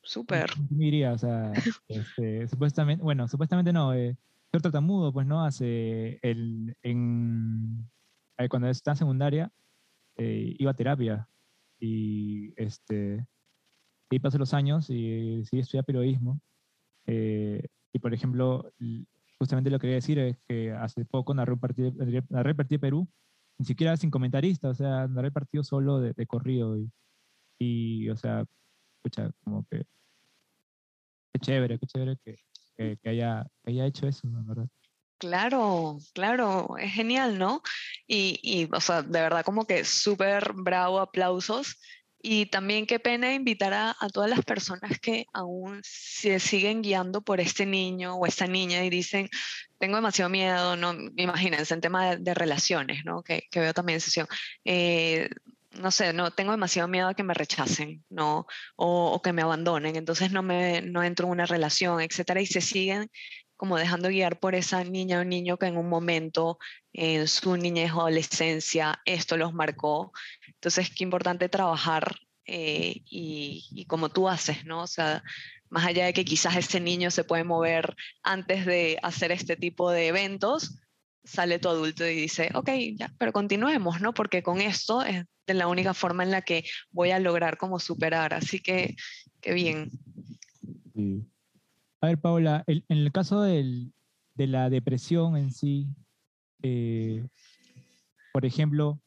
súper. 0.00 0.50
Diría, 0.70 1.12
o 1.12 1.18
sea, 1.18 1.52
este, 1.88 2.46
supuestamente, 2.46 3.02
bueno, 3.02 3.26
supuestamente 3.26 3.72
no, 3.72 3.92
eh, 3.94 4.16
ser 4.52 4.62
tartamudo, 4.62 5.12
pues, 5.12 5.26
¿no? 5.26 5.44
Hace 5.44 6.20
el, 6.22 6.76
en, 6.82 7.90
eh, 8.38 8.48
cuando 8.48 8.68
estaba 8.68 8.92
en 8.92 8.98
secundaria, 8.98 9.52
eh, 10.16 10.54
iba 10.58 10.70
a 10.70 10.74
terapia 10.74 11.28
y 11.80 12.52
este 12.56 13.26
y 14.14 14.18
pasé 14.20 14.38
los 14.38 14.54
años 14.54 14.86
y 14.90 15.38
decidí 15.38 15.60
estudiar 15.60 15.84
periodismo. 15.84 16.40
Eh, 17.06 17.66
y 17.92 17.98
por 17.98 18.14
ejemplo, 18.14 18.72
justamente 19.38 19.70
lo 19.70 19.78
que 19.78 19.82
quería 19.82 19.96
decir 19.96 20.18
es 20.18 20.38
que 20.48 20.72
hace 20.72 21.04
poco 21.04 21.34
narré 21.34 21.52
un 21.52 21.60
partido, 21.60 21.92
narré 22.28 22.50
el 22.50 22.56
partido 22.56 22.78
de 22.78 22.86
Perú, 22.86 23.08
ni 23.58 23.66
siquiera 23.66 23.96
sin 23.96 24.10
comentarista, 24.10 24.68
o 24.68 24.74
sea, 24.74 25.06
narré 25.06 25.28
el 25.28 25.32
partido 25.32 25.64
solo 25.64 26.00
de, 26.00 26.12
de 26.12 26.26
corrido. 26.26 26.78
Y, 26.78 26.90
y, 27.58 28.10
o 28.10 28.16
sea, 28.16 28.44
escucha, 28.96 29.30
como 29.44 29.66
que. 29.70 29.84
Qué 31.32 31.40
chévere, 31.40 31.78
qué 31.78 31.86
chévere 31.86 32.16
que, 32.24 32.98
que, 33.02 33.08
haya, 33.08 33.44
que 33.64 33.72
haya 33.72 33.86
hecho 33.86 34.06
eso, 34.06 34.28
¿no? 34.28 34.44
¿verdad? 34.44 34.68
Claro, 35.18 35.98
claro, 36.12 36.76
es 36.78 36.92
genial, 36.92 37.38
¿no? 37.38 37.62
Y, 38.06 38.38
y, 38.42 38.68
o 38.72 38.80
sea, 38.80 39.02
de 39.02 39.20
verdad 39.20 39.44
como 39.44 39.66
que 39.66 39.84
súper 39.84 40.52
bravo, 40.54 41.00
aplausos. 41.00 41.80
Y 42.26 42.46
también 42.46 42.86
qué 42.86 42.98
pena 42.98 43.34
invitar 43.34 43.74
a, 43.74 43.94
todas 44.10 44.30
las 44.30 44.42
personas 44.46 44.98
que 44.98 45.26
aún 45.34 45.82
se 45.84 46.40
siguen 46.40 46.80
guiando 46.80 47.20
por 47.20 47.38
este 47.38 47.66
niño 47.66 48.14
o 48.14 48.24
esta 48.24 48.46
niña 48.46 48.82
y 48.82 48.88
dicen, 48.88 49.28
tengo 49.78 49.96
demasiado 49.96 50.30
miedo, 50.30 50.74
no, 50.74 50.94
imagínense, 51.16 51.74
en 51.74 51.82
tema 51.82 52.16
de, 52.16 52.32
relaciones, 52.32 53.04
¿no? 53.04 53.22
Que, 53.22 53.42
que, 53.50 53.60
veo 53.60 53.74
también 53.74 53.96
en 53.96 54.00
sesión. 54.00 54.26
Eh, 54.64 55.28
no 55.72 55.90
sé, 55.90 56.14
no 56.14 56.30
tengo 56.30 56.52
demasiado 56.52 56.88
miedo 56.88 57.08
a 57.08 57.14
que 57.14 57.24
me 57.24 57.34
rechacen, 57.34 58.02
¿no? 58.08 58.46
O, 58.76 59.12
o, 59.12 59.20
que 59.20 59.34
me 59.34 59.42
abandonen, 59.42 59.94
entonces 59.94 60.32
no 60.32 60.42
me 60.42 60.80
no 60.80 61.02
entro 61.02 61.26
en 61.26 61.32
una 61.32 61.44
relación, 61.44 62.00
etcétera, 62.00 62.40
y 62.40 62.46
se 62.46 62.62
siguen 62.62 63.10
como 63.64 63.78
dejando 63.78 64.10
guiar 64.10 64.38
por 64.38 64.54
esa 64.54 64.84
niña 64.84 65.20
o 65.20 65.24
niño 65.24 65.56
que 65.56 65.64
en 65.64 65.78
un 65.78 65.88
momento 65.88 66.58
en 66.92 67.26
su 67.26 67.56
niñez 67.56 67.92
o 67.92 68.00
adolescencia 68.02 69.00
esto 69.06 69.38
los 69.38 69.54
marcó. 69.54 70.12
Entonces, 70.48 70.90
qué 70.94 71.02
importante 71.02 71.48
trabajar 71.48 72.14
eh, 72.44 73.00
y, 73.06 73.86
como 73.88 74.10
tú 74.10 74.28
haces, 74.28 74.66
¿no? 74.66 74.82
O 74.82 74.86
sea, 74.86 75.22
más 75.70 75.86
allá 75.86 76.04
de 76.04 76.12
que 76.12 76.26
quizás 76.26 76.56
ese 76.56 76.78
niño 76.78 77.10
se 77.10 77.24
puede 77.24 77.42
mover 77.42 77.96
antes 78.22 78.66
de 78.66 78.98
hacer 79.02 79.32
este 79.32 79.56
tipo 79.56 79.90
de 79.90 80.08
eventos, 80.08 80.78
sale 81.24 81.58
tu 81.58 81.70
adulto 81.70 82.06
y 82.06 82.14
dice, 82.16 82.50
ok, 82.52 82.68
ya, 82.98 83.14
pero 83.16 83.32
continuemos, 83.32 84.02
¿no? 84.02 84.12
Porque 84.12 84.42
con 84.42 84.60
esto 84.60 85.02
es 85.02 85.24
de 85.46 85.54
la 85.54 85.68
única 85.68 85.94
forma 85.94 86.22
en 86.22 86.32
la 86.32 86.42
que 86.42 86.64
voy 86.90 87.12
a 87.12 87.18
lograr 87.18 87.56
como 87.56 87.80
superar. 87.80 88.34
Así 88.34 88.60
que, 88.60 88.94
qué 89.40 89.54
bien. 89.54 89.90
A 92.04 92.08
ver, 92.08 92.18
Paula, 92.18 92.64
en 92.66 92.84
el 92.90 93.10
caso 93.12 93.40
de 93.40 93.90
la 94.36 94.68
depresión 94.68 95.38
en 95.38 95.50
sí, 95.50 95.86
eh, 96.62 97.26
por 98.30 98.44
ejemplo, 98.44 99.00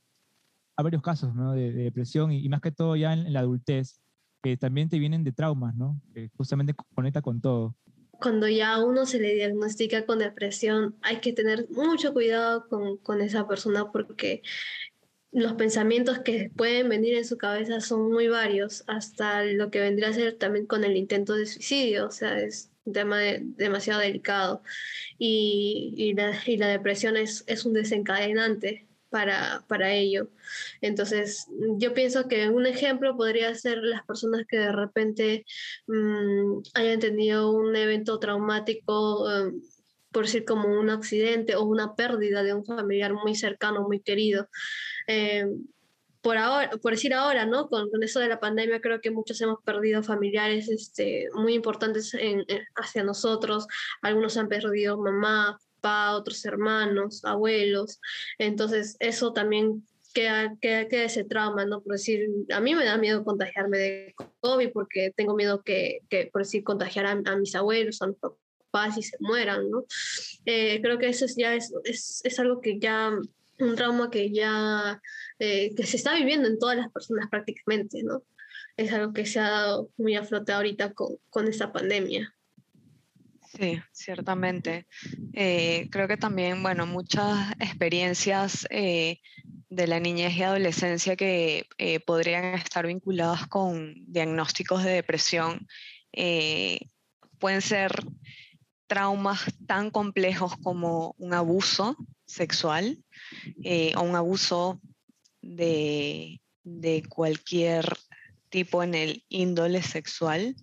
hay 0.75 0.83
varios 0.83 1.03
casos 1.03 1.31
de, 1.53 1.73
depresión 1.73 2.31
y, 2.31 2.49
más 2.49 2.59
que 2.59 2.71
todo 2.71 2.95
ya 2.95 3.13
en, 3.13 3.31
la 3.31 3.41
adultez, 3.41 4.01
que 4.41 4.57
también 4.57 4.89
te 4.89 4.97
vienen 4.97 5.23
de 5.23 5.31
traumas, 5.31 5.75
¿no? 5.75 6.01
Justamente 6.37 6.73
conecta 6.95 7.21
con 7.21 7.39
todo. 7.39 7.75
Cuando 8.13 8.47
ya 8.47 8.73
a 8.73 8.83
uno 8.83 9.05
se 9.05 9.19
le 9.19 9.35
diagnostica 9.35 10.07
con 10.07 10.17
depresión, 10.17 10.95
hay 11.03 11.19
que 11.19 11.33
tener 11.33 11.67
mucho 11.69 12.13
cuidado 12.13 12.67
con, 12.67 12.97
con 12.97 13.21
esa 13.21 13.47
persona 13.47 13.91
porque 13.91 14.41
los 15.31 15.53
pensamientos 15.53 16.17
que 16.17 16.49
pueden 16.55 16.89
venir 16.89 17.15
en 17.15 17.25
su 17.25 17.37
cabeza 17.37 17.79
son 17.79 18.11
muy 18.11 18.27
varios, 18.27 18.83
hasta 18.87 19.43
lo 19.43 19.69
que 19.69 19.81
vendría 19.81 20.09
a 20.09 20.13
ser 20.13 20.33
también 20.39 20.65
con 20.65 20.83
el 20.83 20.97
intento 20.97 21.35
de 21.35 21.45
suicidio, 21.45 22.07
o 22.07 22.11
sea, 22.11 22.39
es 22.39 22.71
un 22.87 22.93
tema 22.93 23.19
demasiado 23.41 23.99
delicado. 24.01 24.63
Y, 25.17 25.93
y, 25.97 26.13
la, 26.13 26.33
y, 26.45 26.57
la, 26.57 26.67
depresión 26.69 27.17
es, 27.17 27.43
es 27.47 27.65
un 27.65 27.73
desencadenante 27.73 28.87
para, 29.09 29.63
para 29.67 29.93
ello. 29.93 30.29
Entonces, 30.81 31.47
yo 31.77 31.93
pienso 31.93 32.27
que 32.27 32.49
un 32.49 32.65
ejemplo 32.65 33.15
podría 33.15 33.53
ser 33.55 33.79
las 33.79 34.05
personas 34.05 34.45
que 34.47 34.57
de 34.57 34.71
repente 34.71 35.45
mmm, 35.87 36.61
hayan 36.73 36.99
tenido 36.99 37.51
un 37.51 37.75
evento 37.75 38.19
traumático. 38.19 39.25
Um, 39.25 39.61
por 40.09 40.25
decir 40.25 40.45
como 40.45 40.69
un 40.79 40.89
accidente 40.89 41.55
o 41.55 41.63
una 41.63 41.93
pérdida 41.95 42.41
de 42.41 42.53
un 42.53 42.65
familiar 42.65 43.13
muy 43.13 43.35
cercano, 43.35 43.83
muy 43.83 43.99
querido. 43.99 44.49
Eh, 45.05 45.45
por, 46.21 46.37
ahora, 46.37 46.71
por 46.81 46.93
decir 46.93 47.13
ahora, 47.13 47.45
¿no? 47.45 47.67
Con, 47.67 47.89
con, 47.89 48.03
eso 48.03 48.19
de 48.19 48.27
la 48.27 48.39
pandemia, 48.39 48.81
creo 48.81 49.01
que 49.01 49.11
muchos 49.11 49.39
hemos 49.41 49.61
perdido 49.63 50.03
familiares 50.03 50.69
este, 50.69 51.27
muy 51.33 51.53
importantes 51.53 52.13
en, 52.13 52.45
hacia 52.75 53.03
nosotros. 53.03 53.67
Algunos 54.01 54.37
han 54.37 54.47
perdido 54.47 54.97
mamá, 54.97 55.57
papá, 55.81 56.15
otros 56.15 56.43
hermanos, 56.45 57.23
abuelos. 57.25 57.99
Entonces, 58.37 58.97
eso 58.99 59.33
también 59.33 59.85
queda, 60.13 60.55
queda, 60.61 60.87
queda, 60.87 61.03
ese 61.03 61.23
trauma, 61.23 61.65
¿no? 61.65 61.81
Por 61.81 61.93
decir, 61.93 62.27
a 62.51 62.59
mí 62.59 62.75
me 62.75 62.85
da 62.85 62.97
miedo 62.97 63.23
contagiarme 63.23 63.77
de 63.77 64.15
COVID 64.39 64.71
porque 64.71 65.11
tengo 65.15 65.35
miedo 65.35 65.61
que, 65.63 65.99
que 66.09 66.29
por 66.31 66.41
decir, 66.41 66.63
contagiar 66.63 67.05
a, 67.05 67.11
a 67.11 67.35
mis 67.35 67.55
abuelos, 67.55 68.01
a 68.01 68.07
mis 68.07 68.17
papás 68.17 68.97
y 68.97 69.03
se 69.03 69.17
mueran, 69.19 69.69
¿no? 69.69 69.85
Eh, 70.45 70.81
creo 70.81 70.97
que 70.97 71.09
eso 71.09 71.25
ya 71.37 71.55
es, 71.55 71.71
es, 71.83 72.21
es 72.23 72.39
algo 72.39 72.61
que 72.61 72.79
ya 72.79 73.11
un 73.59 73.75
trauma 73.75 74.09
que 74.09 74.31
ya 74.31 75.01
eh, 75.39 75.73
que 75.75 75.85
se 75.85 75.97
está 75.97 76.15
viviendo 76.15 76.47
en 76.47 76.59
todas 76.59 76.77
las 76.77 76.91
personas 76.91 77.29
prácticamente, 77.29 78.03
¿no? 78.03 78.23
Es 78.75 78.91
algo 78.91 79.13
que 79.13 79.25
se 79.25 79.39
ha 79.39 79.49
dado 79.49 79.89
muy 79.97 80.15
a 80.15 80.23
flote 80.23 80.51
ahorita 80.51 80.93
con, 80.93 81.17
con 81.29 81.47
esta 81.47 81.71
pandemia. 81.71 82.33
Sí, 83.57 83.81
ciertamente. 83.91 84.85
Eh, 85.33 85.87
creo 85.89 86.07
que 86.07 86.17
también, 86.17 86.61
bueno, 86.61 86.85
muchas 86.85 87.53
experiencias 87.59 88.67
eh, 88.69 89.19
de 89.69 89.87
la 89.87 89.99
niñez 89.99 90.35
y 90.35 90.43
adolescencia 90.43 91.15
que 91.15 91.67
podrían 92.05 92.53
estar 92.55 92.85
vinculadas 92.85 93.47
con 93.47 93.95
diagnósticos 94.05 94.83
de 94.83 94.91
depresión 94.91 95.67
pueden 97.39 97.61
ser 97.61 97.91
traumas 98.87 99.45
tan 99.65 99.91
complejos 99.91 100.55
como 100.57 101.15
un 101.17 101.33
abuso 101.33 101.95
sexual 102.27 103.03
o 103.95 104.01
un 104.01 104.15
abuso 104.15 104.79
de, 105.41 106.41
de 106.63 107.03
cualquier 107.09 107.97
tipo 108.49 108.83
en 108.83 108.93
el 108.93 109.23
índole 109.29 109.81
sexual 109.81 110.55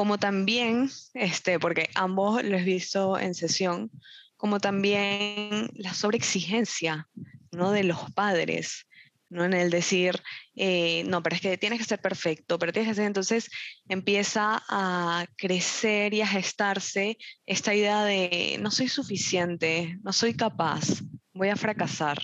como 0.00 0.16
también, 0.16 0.90
este, 1.12 1.58
porque 1.58 1.90
ambos 1.94 2.42
lo 2.42 2.56
he 2.56 2.64
visto 2.64 3.18
en 3.18 3.34
sesión, 3.34 3.90
como 4.38 4.58
también 4.58 5.68
la 5.74 5.92
sobreexigencia 5.92 7.06
¿no? 7.52 7.70
de 7.70 7.84
los 7.84 8.10
padres, 8.12 8.86
¿no? 9.30 9.44
en 9.44 9.54
el 9.54 9.70
decir, 9.70 10.20
eh, 10.56 11.04
no, 11.06 11.22
pero 11.22 11.36
es 11.36 11.42
que 11.42 11.56
tienes 11.56 11.78
que 11.78 11.84
ser 11.84 12.00
perfecto, 12.00 12.58
pero 12.58 12.72
tienes 12.72 12.90
que 12.90 12.96
ser, 12.96 13.06
entonces 13.06 13.48
empieza 13.88 14.62
a 14.68 15.26
crecer 15.36 16.12
y 16.12 16.20
a 16.20 16.26
gestarse 16.26 17.16
esta 17.46 17.74
idea 17.74 18.04
de 18.04 18.58
no 18.60 18.70
soy 18.70 18.88
suficiente, 18.88 19.98
no 20.02 20.12
soy 20.12 20.34
capaz, 20.34 21.00
voy 21.32 21.48
a 21.48 21.56
fracasar. 21.56 22.20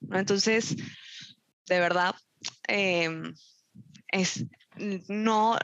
¿no? 0.00 0.18
Entonces, 0.18 0.76
de 1.66 1.80
verdad, 1.80 2.14
em, 2.68 3.34
es, 4.08 4.44
no, 5.08 5.58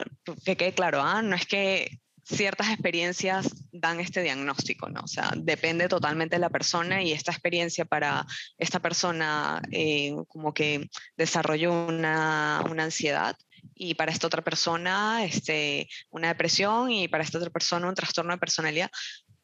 que 0.45 0.57
quede 0.57 0.73
claro, 0.73 1.01
¿ah? 1.01 1.21
no 1.21 1.35
es 1.35 1.45
que 1.45 2.02
ciertas 2.23 2.69
experiencias 2.69 3.49
dan 3.71 3.99
este 3.99 4.21
diagnóstico, 4.21 4.89
¿no? 4.89 5.01
O 5.01 5.07
sea, 5.07 5.31
depende 5.35 5.87
totalmente 5.87 6.35
de 6.35 6.39
la 6.39 6.49
persona 6.49 7.03
y 7.03 7.11
esta 7.11 7.31
experiencia 7.31 7.85
para 7.85 8.25
esta 8.57 8.79
persona 8.79 9.61
eh, 9.71 10.15
como 10.27 10.53
que 10.53 10.89
desarrolló 11.17 11.87
una, 11.87 12.59
ansiedad 12.59 13.35
y 13.75 13.95
para 13.95 14.11
esta 14.11 14.27
otra 14.27 14.41
persona 14.41 15.23
este, 15.23 15.87
una 16.09 16.29
depresión 16.29 16.91
y 16.91 17.07
para 17.07 17.23
esta 17.23 17.37
otra 17.37 17.49
persona 17.49 17.87
un 17.87 17.95
trastorno 17.95 18.33
de 18.33 18.39
personalidad. 18.39 18.91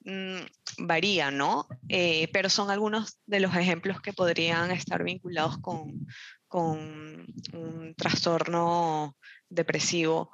Mm, 0.06 0.40
varía, 0.78 1.30
¿no? 1.30 1.68
Eh, 1.90 2.30
pero 2.32 2.50
son 2.50 2.72
algunos 2.72 3.20
de 3.26 3.42
los 3.42 3.54
ejemplos 3.56 4.02
que 4.02 4.14
podrían 4.14 4.72
estar 4.72 5.04
vinculados 5.04 5.58
con, 5.60 6.08
con 6.48 7.28
un 7.54 7.94
trastorno 7.98 9.18
depresivo 9.50 10.32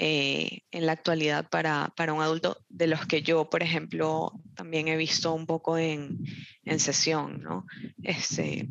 eh, 0.00 0.60
en 0.70 0.86
la 0.86 0.92
actualidad 0.92 1.48
para, 1.50 1.92
para, 1.96 2.12
un 2.12 2.22
adulto, 2.22 2.58
de 2.68 2.86
los 2.86 3.04
que 3.06 3.22
yo, 3.22 3.50
por 3.50 3.64
ejemplo, 3.64 4.30
también 4.54 4.86
he 4.86 4.96
visto 4.96 5.34
un 5.34 5.44
poco 5.44 5.76
en, 5.76 6.20
en 6.62 6.78
sesión, 6.78 7.42
¿no? 7.42 7.66
Este... 8.04 8.70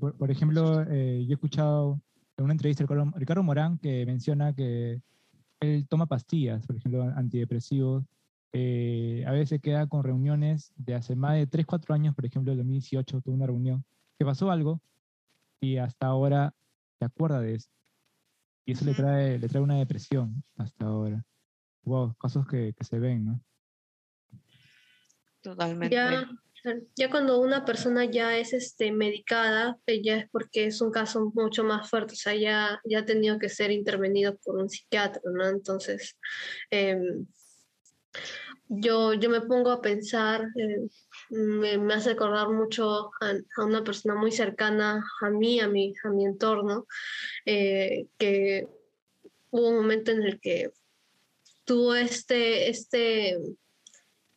por, 0.00 0.16
por, 0.16 0.30
ejemplo, 0.30 0.80
eh, 0.88 1.26
yo 1.26 1.32
he 1.32 1.34
escuchado 1.34 2.00
en 2.38 2.44
una 2.44 2.54
entrevista 2.54 2.84
a 2.84 3.18
Ricardo 3.18 3.42
Morán 3.42 3.76
que 3.76 4.06
menciona 4.06 4.54
que 4.54 5.02
él 5.60 5.86
toma 5.86 6.06
pastillas, 6.06 6.66
por 6.66 6.76
ejemplo, 6.76 7.02
antidepresivos. 7.02 8.04
Eh, 8.54 9.22
a 9.26 9.32
veces 9.32 9.60
queda 9.60 9.86
con 9.86 10.02
reuniones 10.02 10.72
de 10.76 10.94
hace 10.94 11.14
más 11.14 11.34
de 11.34 11.46
3, 11.46 11.66
4 11.66 11.94
años, 11.94 12.14
por 12.14 12.24
ejemplo, 12.24 12.52
en 12.52 12.58
2018 12.58 13.20
tuvo 13.20 13.34
una 13.34 13.46
reunión 13.46 13.84
que 14.18 14.24
pasó 14.24 14.50
algo 14.50 14.80
y 15.60 15.76
hasta 15.76 16.06
ahora 16.06 16.54
se 16.98 17.04
acuerda 17.04 17.40
de 17.40 17.56
eso. 17.56 17.68
Y 18.64 18.72
eso 18.72 18.84
le, 18.84 18.94
trae, 18.94 19.38
le 19.38 19.48
trae 19.48 19.62
una 19.62 19.78
depresión 19.78 20.42
hasta 20.56 20.86
ahora. 20.86 21.24
Wow, 21.82 22.14
casos 22.16 22.46
que, 22.46 22.72
que 22.72 22.84
se 22.84 22.98
ven, 22.98 23.26
¿no? 23.26 23.40
Totalmente. 25.42 25.94
Ya, 25.94 26.26
ya 26.96 27.10
cuando 27.10 27.40
una 27.40 27.64
persona 27.64 28.06
ya 28.06 28.38
es 28.38 28.54
este, 28.54 28.90
medicada, 28.90 29.78
eh, 29.86 30.02
ya 30.02 30.16
es 30.16 30.30
porque 30.30 30.66
es 30.66 30.80
un 30.80 30.90
caso 30.90 31.30
mucho 31.34 31.62
más 31.64 31.90
fuerte, 31.90 32.14
o 32.14 32.16
sea, 32.16 32.34
ya, 32.34 32.80
ya 32.84 33.00
ha 33.00 33.04
tenido 33.04 33.38
que 33.38 33.50
ser 33.50 33.70
intervenido 33.70 34.38
por 34.38 34.56
un 34.56 34.70
psiquiatra, 34.70 35.20
¿no? 35.30 35.46
Entonces, 35.46 36.16
em, 36.70 37.26
yo, 38.68 39.12
yo 39.12 39.28
me 39.28 39.42
pongo 39.42 39.70
a 39.70 39.82
pensar, 39.82 40.42
eh, 40.56 40.88
me, 41.30 41.94
hace 41.94 42.10
acordar 42.10 42.48
mucho 42.48 43.10
a, 43.20 43.62
una 43.62 43.82
persona 43.82 44.14
muy 44.14 44.32
cercana 44.32 45.04
a 45.20 45.30
mí, 45.30 45.60
a 45.60 45.68
mi, 45.68 45.94
a 46.04 46.08
mi 46.10 46.24
entorno, 46.24 46.86
eh, 47.46 48.06
que 48.18 48.68
hubo 49.50 49.68
un 49.68 49.76
momento 49.76 50.10
en 50.10 50.22
el 50.22 50.40
que 50.40 50.72
tuvo 51.64 51.94
este, 51.94 52.68
este, 52.68 53.38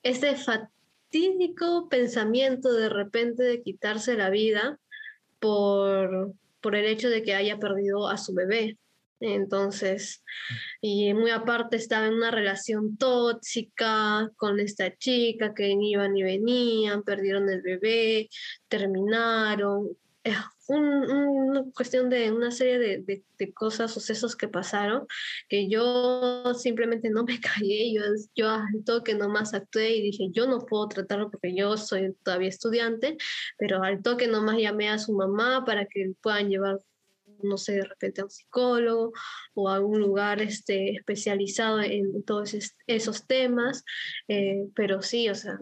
este 0.04 0.36
fatídico 0.36 1.90
pensamiento 1.90 2.72
de 2.72 2.90
repente 2.90 3.44
de 3.44 3.62
quitarse 3.62 4.16
la 4.16 4.30
vida 4.30 4.80
por, 5.40 6.34
por 6.62 6.76
el 6.76 6.86
hecho 6.86 7.10
de 7.10 7.24
que 7.24 7.36
haya 7.36 7.58
perdido 7.58 8.08
a 8.08 8.18
su 8.18 8.34
bebé. 8.34 8.78
Entonces, 9.20 10.24
y 10.82 11.14
muy 11.14 11.32
aparte 11.32 11.78
estaba 11.78 12.08
en 12.08 12.14
una 12.14 12.32
relación 12.32 12.98
tóxica 12.98 14.30
con 14.36 14.60
esta 14.60 14.96
chica 14.98 15.54
que 15.54 15.70
iban 15.70 16.16
y 16.16 16.24
venían, 16.24 17.04
perdieron 17.04 17.50
el 17.50 17.62
bebé, 17.62 18.30
terminaron. 18.68 19.98
Fue 20.60 20.78
una 20.78 21.64
cuestión 21.74 22.10
de 22.10 22.32
una 22.34 22.52
serie 22.52 22.78
de, 22.78 23.24
de, 23.38 23.54
cosas, 23.54 23.94
sucesos 23.94 24.36
que 24.36 24.50
pasaron, 24.50 25.08
que 25.48 25.70
yo 25.70 26.54
simplemente 26.54 27.10
no 27.10 27.24
me 27.24 27.40
callé, 27.42 27.94
yo, 27.94 28.02
yo 28.36 28.50
al 28.50 28.84
toque 28.86 29.16
nomás 29.16 29.54
actué 29.54 29.96
y 29.96 30.02
dije, 30.02 30.28
yo 30.32 30.46
no 30.46 30.66
puedo 30.66 30.90
tratarlo 30.90 31.32
porque 31.32 31.56
yo 31.56 31.78
soy 31.78 32.14
todavía 32.24 32.50
estudiante, 32.50 33.16
pero 33.58 33.82
al 33.82 34.02
toque 34.02 34.28
nomás 34.28 34.58
llamé 34.58 34.90
a 34.90 35.00
su 35.00 35.14
mamá 35.14 35.64
para 35.66 35.86
que 35.86 36.12
puedan 36.22 36.50
llevar 36.50 36.80
no 37.44 37.58
sé, 37.58 37.74
de 37.74 37.84
repente 37.84 38.22
a 38.22 38.26
un 38.26 38.30
psicólogo 38.30 39.14
o 39.54 39.70
a 39.70 39.80
un 39.80 40.00
lugar 40.00 40.42
este, 40.42 40.92
especializado 40.92 41.82
en 41.82 42.24
todos 42.24 42.56
esos 42.88 43.28
temas, 43.28 43.84
eh, 44.28 44.68
pero 44.76 45.02
sí, 45.02 45.30
o 45.30 45.36
sea, 45.36 45.58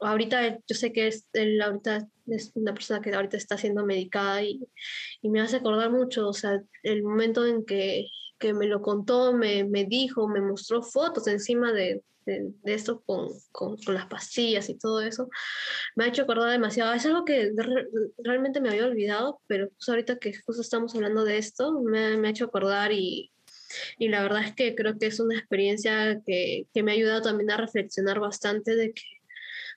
ahorita 0.00 0.58
yo 0.66 0.74
sé 0.74 0.92
que 0.92 1.08
es, 1.08 1.26
él 1.32 1.60
ahorita 1.60 2.08
es 2.26 2.52
una 2.54 2.74
persona 2.74 3.00
que 3.00 3.14
ahorita 3.14 3.36
está 3.36 3.56
siendo 3.56 3.84
medicada 3.84 4.42
y, 4.42 4.60
y 5.22 5.30
me 5.30 5.40
hace 5.40 5.56
acordar 5.56 5.90
mucho, 5.90 6.28
o 6.28 6.32
sea, 6.32 6.60
el 6.82 7.02
momento 7.02 7.46
en 7.46 7.64
que, 7.64 8.06
que 8.40 8.52
me 8.52 8.66
lo 8.66 8.82
contó, 8.82 9.32
me, 9.32 9.64
me 9.64 9.84
dijo, 9.84 10.26
me 10.26 10.40
mostró 10.40 10.82
fotos 10.82 11.28
encima 11.28 11.72
de, 11.72 12.02
de, 12.24 12.52
esto 12.64 13.02
con, 13.02 13.28
con, 13.52 13.76
con, 13.76 13.94
las 13.94 14.06
pastillas 14.06 14.68
y 14.68 14.78
todo 14.78 15.00
eso, 15.00 15.28
me 15.96 16.04
ha 16.04 16.08
hecho 16.08 16.22
acordar 16.22 16.50
demasiado. 16.50 16.92
Es 16.92 17.06
algo 17.06 17.24
que 17.24 17.52
realmente 18.18 18.60
me 18.60 18.70
había 18.70 18.86
olvidado, 18.86 19.40
pero 19.46 19.68
pues 19.68 19.88
ahorita 19.88 20.18
que 20.18 20.32
justo 20.44 20.62
estamos 20.62 20.94
hablando 20.94 21.24
de 21.24 21.38
esto, 21.38 21.80
me, 21.80 22.16
me 22.16 22.28
ha 22.28 22.30
hecho 22.30 22.46
acordar 22.46 22.92
y, 22.92 23.30
y, 23.98 24.08
la 24.08 24.22
verdad 24.22 24.44
es 24.44 24.54
que 24.54 24.74
creo 24.74 24.98
que 24.98 25.06
es 25.06 25.20
una 25.20 25.38
experiencia 25.38 26.20
que, 26.26 26.66
que 26.72 26.82
me 26.82 26.92
ha 26.92 26.94
ayudado 26.94 27.22
también 27.22 27.50
a 27.50 27.56
reflexionar 27.56 28.20
bastante 28.20 28.74
de 28.74 28.92
que 28.92 29.02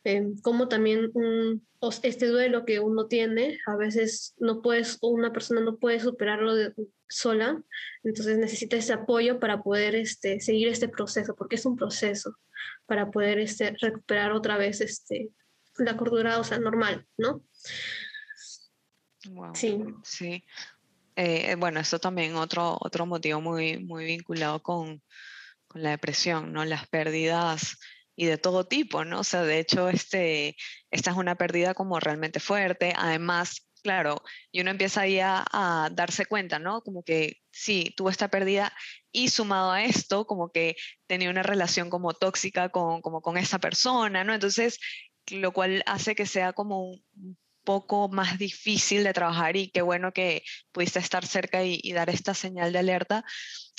eh, 0.06 0.34
como 0.42 0.68
también 0.68 1.12
un, 1.14 1.66
este 2.04 2.28
duelo 2.28 2.66
que 2.66 2.80
uno 2.80 3.08
tiene, 3.08 3.60
a 3.66 3.76
veces 3.76 4.36
no 4.38 4.62
puedes, 4.62 4.98
una 5.02 5.32
persona 5.32 5.62
no 5.62 5.78
puede 5.78 6.00
superarlo 6.00 6.56
de, 6.56 6.74
sola, 7.08 7.62
entonces 8.04 8.38
necesita 8.38 8.76
ese 8.76 8.94
apoyo 8.94 9.40
para 9.40 9.62
poder 9.62 9.96
este, 9.96 10.40
seguir 10.40 10.68
este 10.68 10.90
proceso, 10.90 11.36
porque 11.36 11.56
es 11.56 11.66
un 11.66 11.76
proceso 11.76 12.38
para 12.86 13.12
poder 13.12 13.40
este, 13.40 13.76
recuperar 13.80 14.32
otra 14.32 14.58
vez 14.58 14.82
este, 14.82 15.30
la 15.78 15.96
cordura, 15.96 16.40
o 16.40 16.44
sea, 16.44 16.60
normal, 16.60 17.06
¿no? 17.18 17.44
Sí. 19.54 19.84
Sí. 20.04 20.44
Eh, 21.16 21.56
bueno, 21.56 21.80
eso 21.80 22.00
también 22.00 22.36
otro, 22.36 22.78
otro 22.82 23.06
motivo 23.06 23.40
muy, 23.40 23.78
muy 23.78 24.06
vinculado 24.06 24.62
con, 24.62 25.02
con 25.68 25.84
la 25.84 25.92
depresión, 25.92 26.52
¿no? 26.52 26.66
Las 26.66 26.88
pérdidas 26.88 27.78
y 28.16 28.26
de 28.26 28.38
todo 28.38 28.66
tipo, 28.66 29.06
¿no? 29.06 29.22
O 29.22 29.24
sea, 29.24 29.44
de 29.44 29.60
hecho, 29.60 29.90
este, 29.90 30.56
esta 30.92 31.12
es 31.12 31.18
una 31.18 31.36
pérdida 31.36 31.74
como 31.74 32.00
realmente 32.00 32.40
fuerte. 32.40 32.94
Además, 32.96 33.68
claro, 33.82 34.22
y 34.52 34.62
uno 34.62 34.72
empieza 34.72 35.02
ahí 35.02 35.20
a, 35.20 35.46
darse 35.94 36.26
cuenta, 36.26 36.60
¿no? 36.60 36.82
Como 36.82 37.04
que 37.04 37.42
sí, 37.52 37.94
tuvo 37.98 38.10
esta 38.10 38.30
pérdida 38.30 38.74
y 39.12 39.30
sumado 39.30 39.72
a 39.72 39.84
esto, 39.84 40.26
como 40.26 40.52
que 40.52 40.76
tenía 41.08 41.30
una 41.30 41.44
relación 41.44 41.90
como 41.90 42.14
tóxica 42.14 42.70
con, 42.70 43.02
como 43.02 43.22
con 43.22 43.38
esa 43.38 43.60
persona, 43.60 44.24
¿no? 44.24 44.34
Entonces, 44.34 44.80
lo 45.32 45.52
cual 45.54 45.84
hace 45.86 46.16
que 46.16 46.26
sea 46.26 46.54
como 46.54 46.92
un 46.92 47.38
poco 47.64 48.10
más 48.10 48.38
difícil 48.38 49.04
de 49.04 49.14
trabajar 49.14 49.56
y 49.56 49.70
qué 49.70 49.82
bueno 49.82 50.12
que 50.14 50.44
pudiste 50.72 51.00
estar 51.00 51.26
cerca 51.26 51.64
y, 51.64 51.92
dar 51.94 52.10
esta 52.10 52.34
señal 52.34 52.74
de 52.74 52.80
alerta. 52.80 53.26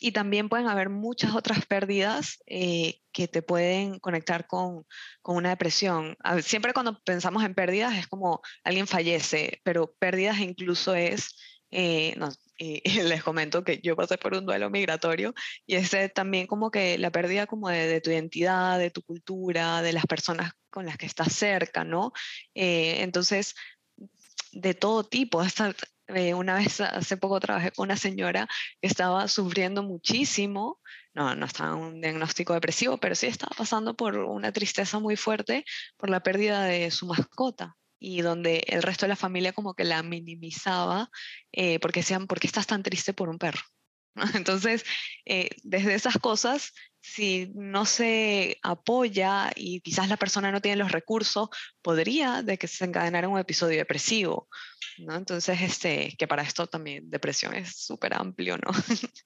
Y 0.00 0.12
también 0.12 0.48
pueden 0.48 0.68
haber 0.68 0.90
muchas 0.90 1.34
otras 1.34 1.64
pérdidas 1.66 2.38
eh, 2.46 3.00
que 3.12 3.28
te 3.28 3.42
pueden 3.42 3.98
conectar 4.00 4.46
con, 4.46 4.84
con 5.22 5.36
una 5.36 5.50
depresión. 5.50 6.16
Siempre 6.42 6.72
cuando 6.72 7.00
pensamos 7.02 7.44
en 7.44 7.54
pérdidas 7.54 7.96
es 7.96 8.08
como 8.08 8.42
alguien 8.64 8.86
fallece, 8.86 9.60
pero 9.64 9.94
pérdidas 9.98 10.40
incluso 10.40 10.94
es, 10.94 11.36
eh, 11.70 12.16
y, 12.58 12.82
les 13.02 13.22
comento 13.22 13.64
que 13.64 13.80
yo 13.82 13.96
pasé 13.96 14.18
por 14.18 14.34
un 14.34 14.46
duelo 14.46 14.70
migratorio 14.70 15.34
y 15.66 15.74
ese 15.76 16.08
también 16.08 16.46
como 16.46 16.70
que 16.70 16.98
la 16.98 17.10
pérdida 17.10 17.46
como 17.46 17.68
de, 17.68 18.00
tu 18.00 18.10
identidad, 18.10 18.78
de 18.78 18.90
tu 18.90 19.02
cultura, 19.02 19.82
de 19.82 19.92
las 19.92 20.06
personas 20.06 20.52
con 20.70 20.86
las 20.86 20.96
que 20.96 21.06
estás 21.06 21.32
cerca, 21.32 21.84
¿no? 21.84 22.12
Eh, 22.54 23.02
entonces, 23.02 23.54
de 24.54 24.74
todo 24.74 25.04
tipo, 25.04 25.40
hasta 25.40 25.74
eh, 26.08 26.34
una 26.34 26.56
vez 26.56 26.80
hace 26.80 27.16
poco 27.16 27.40
trabajé 27.40 27.72
con 27.72 27.84
una 27.84 27.96
señora 27.96 28.46
que 28.80 28.88
estaba 28.88 29.28
sufriendo 29.28 29.82
muchísimo, 29.82 30.80
no, 31.14 31.34
no 31.34 31.46
estaba 31.46 31.74
un 31.74 32.00
diagnóstico 32.00 32.54
depresivo, 32.54 32.98
pero 32.98 33.14
sí 33.14 33.26
estaba 33.26 33.54
pasando 33.56 33.94
por 33.94 34.16
una 34.18 34.52
tristeza 34.52 34.98
muy 34.98 35.16
fuerte 35.16 35.64
por 35.96 36.10
la 36.10 36.22
pérdida 36.22 36.64
de 36.64 36.90
su 36.90 37.06
mascota 37.06 37.76
y 37.98 38.20
donde 38.20 38.64
el 38.66 38.82
resto 38.82 39.06
de 39.06 39.10
la 39.10 39.16
familia 39.16 39.52
como 39.52 39.74
que 39.74 39.84
la 39.84 40.02
minimizaba 40.02 41.10
eh, 41.52 41.78
porque 41.80 42.00
decían, 42.00 42.26
¿por 42.26 42.40
qué 42.40 42.46
estás 42.46 42.66
tan 42.66 42.82
triste 42.82 43.14
por 43.14 43.28
un 43.28 43.38
perro? 43.38 43.62
Entonces, 44.34 44.84
eh, 45.24 45.50
desde 45.62 45.94
esas 45.94 46.18
cosas, 46.18 46.72
si 47.04 47.52
no 47.54 47.84
se 47.84 48.56
apoya 48.62 49.52
y 49.54 49.82
quizás 49.82 50.08
la 50.08 50.16
persona 50.16 50.50
no 50.50 50.62
tiene 50.62 50.78
los 50.78 50.90
recursos, 50.90 51.50
podría 51.82 52.42
de 52.42 52.56
que 52.56 52.66
se 52.66 52.86
encadenara 52.86 53.28
un 53.28 53.38
episodio 53.38 53.76
depresivo, 53.76 54.48
¿no? 54.98 55.14
Entonces, 55.14 55.60
este, 55.60 56.14
que 56.18 56.26
para 56.26 56.42
esto 56.42 56.66
también 56.66 57.10
depresión 57.10 57.52
es 57.54 57.76
súper 57.76 58.14
amplio, 58.14 58.56
¿no? 58.56 58.70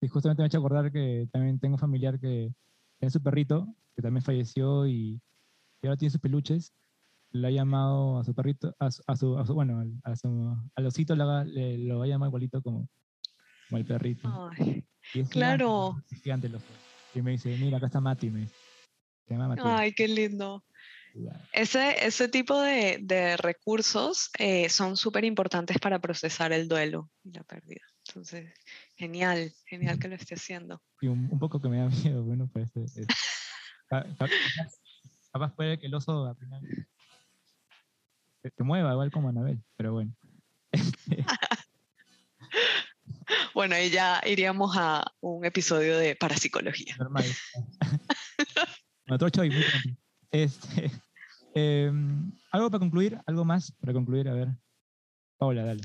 Y 0.00 0.08
justamente 0.08 0.42
me 0.42 0.44
ha 0.44 0.48
hecho 0.48 0.58
acordar 0.58 0.92
que 0.92 1.26
también 1.32 1.58
tengo 1.58 1.76
un 1.76 1.78
familiar 1.78 2.20
que 2.20 2.52
tiene 2.98 3.10
su 3.10 3.22
perrito, 3.22 3.66
que 3.96 4.02
también 4.02 4.22
falleció 4.22 4.86
y, 4.86 5.18
ahora 5.82 5.96
tiene 5.96 6.10
sus 6.10 6.20
peluches. 6.20 6.74
Le 7.30 7.48
ha 7.48 7.50
llamado 7.50 8.18
a 8.18 8.24
su 8.24 8.34
perrito, 8.34 8.74
a 8.78 8.90
su, 8.90 9.34
bueno, 9.54 9.82
a 10.02 10.14
su, 10.14 10.56
al 10.74 10.86
osito 10.86 11.14
le, 11.14 11.78
lo 11.78 11.98
va 12.00 12.04
a 12.04 12.08
llamar 12.08 12.28
igualito 12.28 12.60
como, 12.60 12.86
como 13.68 13.78
el 13.78 13.84
perrito. 13.84 14.50
y 15.14 15.20
es 15.20 15.28
claro. 15.28 15.96
Gigante. 16.22 16.50
Y 17.14 17.22
me 17.22 17.32
dice, 17.32 17.56
mira, 17.58 17.78
acá 17.78 17.86
está 17.86 18.00
Mati, 18.00 18.30
me 18.30 18.40
dice. 18.40 18.54
Se 19.26 19.34
llama 19.34 19.48
Mati. 19.48 19.62
Ay, 19.64 19.92
qué 19.92 20.08
lindo. 20.08 20.64
Ese, 21.52 22.04
ese 22.04 22.28
tipo 22.28 22.60
de, 22.60 22.98
de 23.00 23.36
recursos 23.36 24.30
eh, 24.38 24.68
son 24.68 24.96
súper 24.96 25.24
importantes 25.24 25.78
para 25.78 26.00
procesar 26.00 26.52
el 26.52 26.66
duelo 26.66 27.10
y 27.22 27.30
la 27.30 27.44
pérdida. 27.44 27.82
Entonces, 28.08 28.52
genial, 28.96 29.52
genial 29.66 29.98
que 29.98 30.08
lo 30.08 30.16
esté 30.16 30.34
haciendo. 30.34 30.82
Y 31.00 31.06
un, 31.06 31.28
un 31.30 31.38
poco 31.38 31.60
que 31.60 31.68
me 31.68 31.78
da 31.78 31.88
miedo, 32.04 32.24
bueno, 32.24 32.50
pues 32.52 32.70
es, 32.76 33.06
capaz, 35.32 35.54
puede 35.54 35.78
que 35.78 35.86
el 35.86 35.94
oso 35.94 36.26
al 36.26 36.36
final 36.36 36.62
se, 38.42 38.64
mueva 38.64 38.92
igual 38.92 39.10
como 39.10 39.28
Anabel, 39.28 39.62
pero 39.76 39.92
bueno. 39.92 40.14
bueno, 43.54 43.74
ahí 43.74 43.90
ya 43.90 44.20
iríamos 44.26 44.76
a 44.76 45.04
un 45.20 45.44
episodio 45.44 45.98
de 45.98 46.16
parapsicología. 46.16 46.96
Normal. 46.98 47.24
Otro 49.10 49.30
choy, 49.30 49.50
muy 49.50 49.64
este, 50.30 50.90
em, 51.54 52.32
¿Algo 52.50 52.70
para 52.70 52.80
concluir? 52.80 53.18
¿Algo 53.26 53.44
más 53.44 53.72
para 53.80 53.92
concluir? 53.92 54.28
A 54.28 54.34
ver. 54.34 54.48
Paola, 55.38 55.64
dale. 55.64 55.82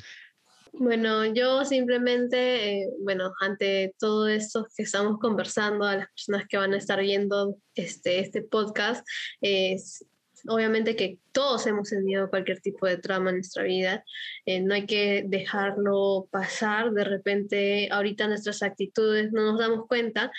Bueno, 0.74 1.26
yo 1.26 1.66
simplemente, 1.66 2.82
eh, 2.82 2.90
bueno, 3.04 3.32
ante 3.42 3.96
todo 4.00 4.28
esto 4.28 4.68
que 4.76 4.84
estamos 4.84 5.18
conversando, 5.20 5.86
a 5.86 5.98
las 5.98 6.08
personas 6.10 6.48
que 6.48 6.58
van 6.58 6.74
a 6.74 6.78
estar 6.78 7.00
viendo 7.00 7.58
este, 7.76 8.20
este 8.20 8.44
podcast, 8.44 9.06
es 9.42 10.06
obviamente 10.48 10.96
que 10.96 11.20
todos 11.32 11.66
hemos 11.68 11.90
tenido 11.90 12.30
cualquier 12.30 12.60
tipo 12.60 12.88
de 12.88 12.98
trama 12.98 13.30
en 13.30 13.38
nuestra 13.38 13.64
vida, 13.64 14.04
eh, 14.46 14.62
no 14.62 14.74
hay 14.74 14.86
que 14.86 15.24
dejarlo 15.28 16.28
pasar, 16.32 16.92
de 16.92 17.04
repente 17.04 17.90
ahorita 17.92 18.28
nuestras 18.28 18.64
actitudes 18.64 19.32
no 19.32 19.44
nos 19.44 19.60
damos 19.60 19.88
cuenta, 19.88 20.32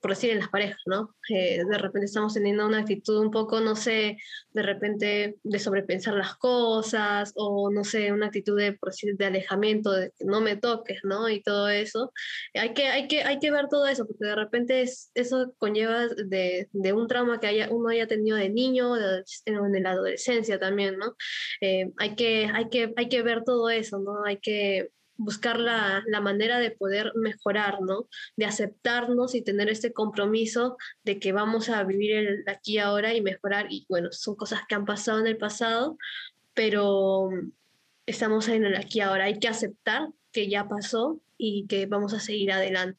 por 0.00 0.10
decir 0.10 0.30
en 0.30 0.38
las 0.38 0.48
parejas, 0.48 0.80
¿no? 0.86 1.14
Eh, 1.28 1.62
de 1.68 1.78
repente 1.78 2.06
estamos 2.06 2.34
teniendo 2.34 2.66
una 2.66 2.80
actitud 2.80 3.18
un 3.18 3.30
poco, 3.30 3.60
no 3.60 3.76
sé, 3.76 4.18
de 4.52 4.62
repente 4.62 5.36
de 5.42 5.58
sobrepensar 5.58 6.14
las 6.14 6.36
cosas 6.36 7.32
o 7.36 7.70
no 7.70 7.84
sé, 7.84 8.12
una 8.12 8.26
actitud 8.26 8.58
de, 8.58 8.72
por 8.72 8.90
decir, 8.90 9.16
de 9.16 9.26
alejamiento, 9.26 9.92
de 9.92 10.10
que 10.10 10.24
no 10.24 10.40
me 10.40 10.56
toques, 10.56 11.00
¿no? 11.04 11.28
Y 11.28 11.42
todo 11.42 11.68
eso. 11.68 12.12
Hay 12.54 12.74
que, 12.74 12.88
hay 12.88 13.08
que, 13.08 13.22
hay 13.22 13.38
que 13.38 13.50
ver 13.50 13.68
todo 13.68 13.86
eso, 13.86 14.06
porque 14.06 14.24
de 14.26 14.34
repente 14.34 14.82
es, 14.82 15.10
eso 15.14 15.54
conlleva 15.58 16.08
de, 16.08 16.68
de, 16.72 16.92
un 16.92 17.06
trauma 17.06 17.40
que 17.40 17.46
haya, 17.46 17.68
uno 17.70 17.88
haya 17.88 18.06
tenido 18.06 18.36
de 18.36 18.48
niño, 18.50 18.91
de, 18.94 19.24
en 19.46 19.82
la 19.82 19.90
adolescencia 19.90 20.58
también, 20.58 20.98
¿no? 20.98 21.16
Eh, 21.60 21.92
hay, 21.98 22.14
que, 22.14 22.50
hay, 22.52 22.68
que, 22.68 22.92
hay 22.96 23.08
que 23.08 23.22
ver 23.22 23.44
todo 23.44 23.70
eso, 23.70 23.98
¿no? 23.98 24.24
Hay 24.24 24.38
que 24.38 24.90
buscar 25.16 25.60
la, 25.60 26.02
la, 26.06 26.20
manera 26.20 26.58
de 26.58 26.70
poder 26.70 27.12
mejorar, 27.14 27.80
¿no? 27.82 28.08
De 28.36 28.44
aceptarnos 28.44 29.34
y 29.34 29.42
tener 29.42 29.68
este 29.68 29.92
compromiso 29.92 30.76
de 31.04 31.18
que 31.18 31.32
vamos 31.32 31.68
a 31.68 31.84
vivir 31.84 32.12
el 32.12 32.44
aquí 32.48 32.78
ahora 32.78 33.14
y 33.14 33.20
mejorar. 33.20 33.66
Y 33.70 33.86
bueno, 33.88 34.08
son 34.12 34.34
cosas 34.36 34.60
que 34.68 34.74
han 34.74 34.84
pasado 34.84 35.20
en 35.20 35.26
el 35.26 35.36
pasado, 35.36 35.96
pero 36.54 37.30
estamos 38.06 38.48
en 38.48 38.64
el 38.64 38.76
aquí 38.76 39.00
ahora. 39.00 39.24
Hay 39.24 39.38
que 39.38 39.48
aceptar 39.48 40.08
que 40.32 40.48
ya 40.48 40.68
pasó 40.68 41.20
y 41.36 41.66
que 41.66 41.86
vamos 41.86 42.14
a 42.14 42.20
seguir 42.20 42.52
adelante. 42.52 42.98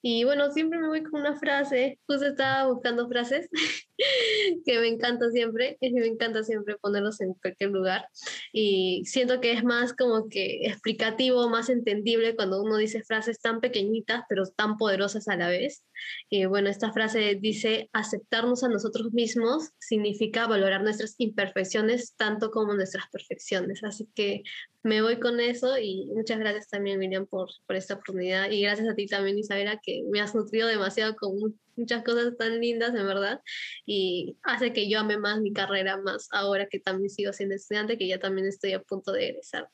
Y 0.00 0.24
bueno, 0.24 0.50
siempre 0.52 0.78
me 0.78 0.88
voy 0.88 1.02
con 1.02 1.20
una 1.20 1.36
frase, 1.38 1.98
justo 2.06 2.26
estaba 2.26 2.72
buscando 2.72 3.08
frases 3.08 3.48
que 4.64 4.78
me 4.78 4.88
encanta 4.88 5.30
siempre, 5.30 5.76
y 5.80 5.92
me 5.92 6.06
encanta 6.06 6.44
siempre 6.44 6.76
ponerlos 6.76 7.20
en 7.20 7.34
cualquier 7.34 7.70
lugar. 7.70 8.06
Y 8.52 9.02
siento 9.04 9.40
que 9.40 9.52
es 9.52 9.64
más 9.64 9.92
como 9.92 10.28
que 10.28 10.66
explicativo, 10.66 11.48
más 11.48 11.68
entendible 11.68 12.36
cuando 12.36 12.62
uno 12.62 12.76
dice 12.76 13.02
frases 13.02 13.40
tan 13.40 13.60
pequeñitas, 13.60 14.22
pero 14.28 14.44
tan 14.46 14.76
poderosas 14.76 15.28
a 15.28 15.36
la 15.36 15.48
vez. 15.48 15.84
Y 16.30 16.44
bueno, 16.44 16.68
esta 16.68 16.92
frase 16.92 17.36
dice, 17.40 17.90
aceptarnos 17.92 18.62
a 18.62 18.68
nosotros 18.68 19.12
mismos 19.12 19.70
significa 19.78 20.46
valorar 20.46 20.82
nuestras 20.82 21.14
imperfecciones 21.18 22.14
tanto 22.16 22.50
como 22.50 22.74
nuestras 22.74 23.04
perfecciones. 23.10 23.82
Así 23.82 24.08
que 24.14 24.42
me 24.82 25.02
voy 25.02 25.18
con 25.18 25.40
eso 25.40 25.76
y 25.78 26.06
muchas 26.14 26.38
gracias 26.38 26.68
también, 26.68 26.98
Miriam, 26.98 27.26
por, 27.26 27.48
por 27.66 27.76
esta 27.76 27.94
oportunidad. 27.94 28.50
Y 28.50 28.62
gracias 28.62 28.88
a 28.88 28.94
ti 28.94 29.06
también, 29.06 29.38
Isabela, 29.38 29.80
que 29.82 30.02
me 30.10 30.20
has 30.20 30.34
nutrido 30.34 30.68
demasiado 30.68 31.16
con 31.16 31.58
muchas 31.78 32.04
cosas 32.04 32.36
tan 32.36 32.60
lindas, 32.60 32.90
en 32.94 33.06
verdad. 33.06 33.40
Y 33.86 34.36
hace 34.42 34.72
que 34.72 34.90
yo 34.90 35.00
ame 35.00 35.16
más 35.16 35.40
mi 35.40 35.52
carrera, 35.52 35.96
más 35.96 36.28
ahora 36.30 36.68
que 36.68 36.80
también 36.80 37.10
sigo 37.10 37.32
siendo 37.32 37.54
estudiante, 37.54 37.96
que 37.96 38.08
ya 38.08 38.18
también 38.18 38.46
estoy 38.46 38.72
a 38.72 38.82
punto 38.82 39.12
de 39.12 39.28
egresar. 39.28 39.68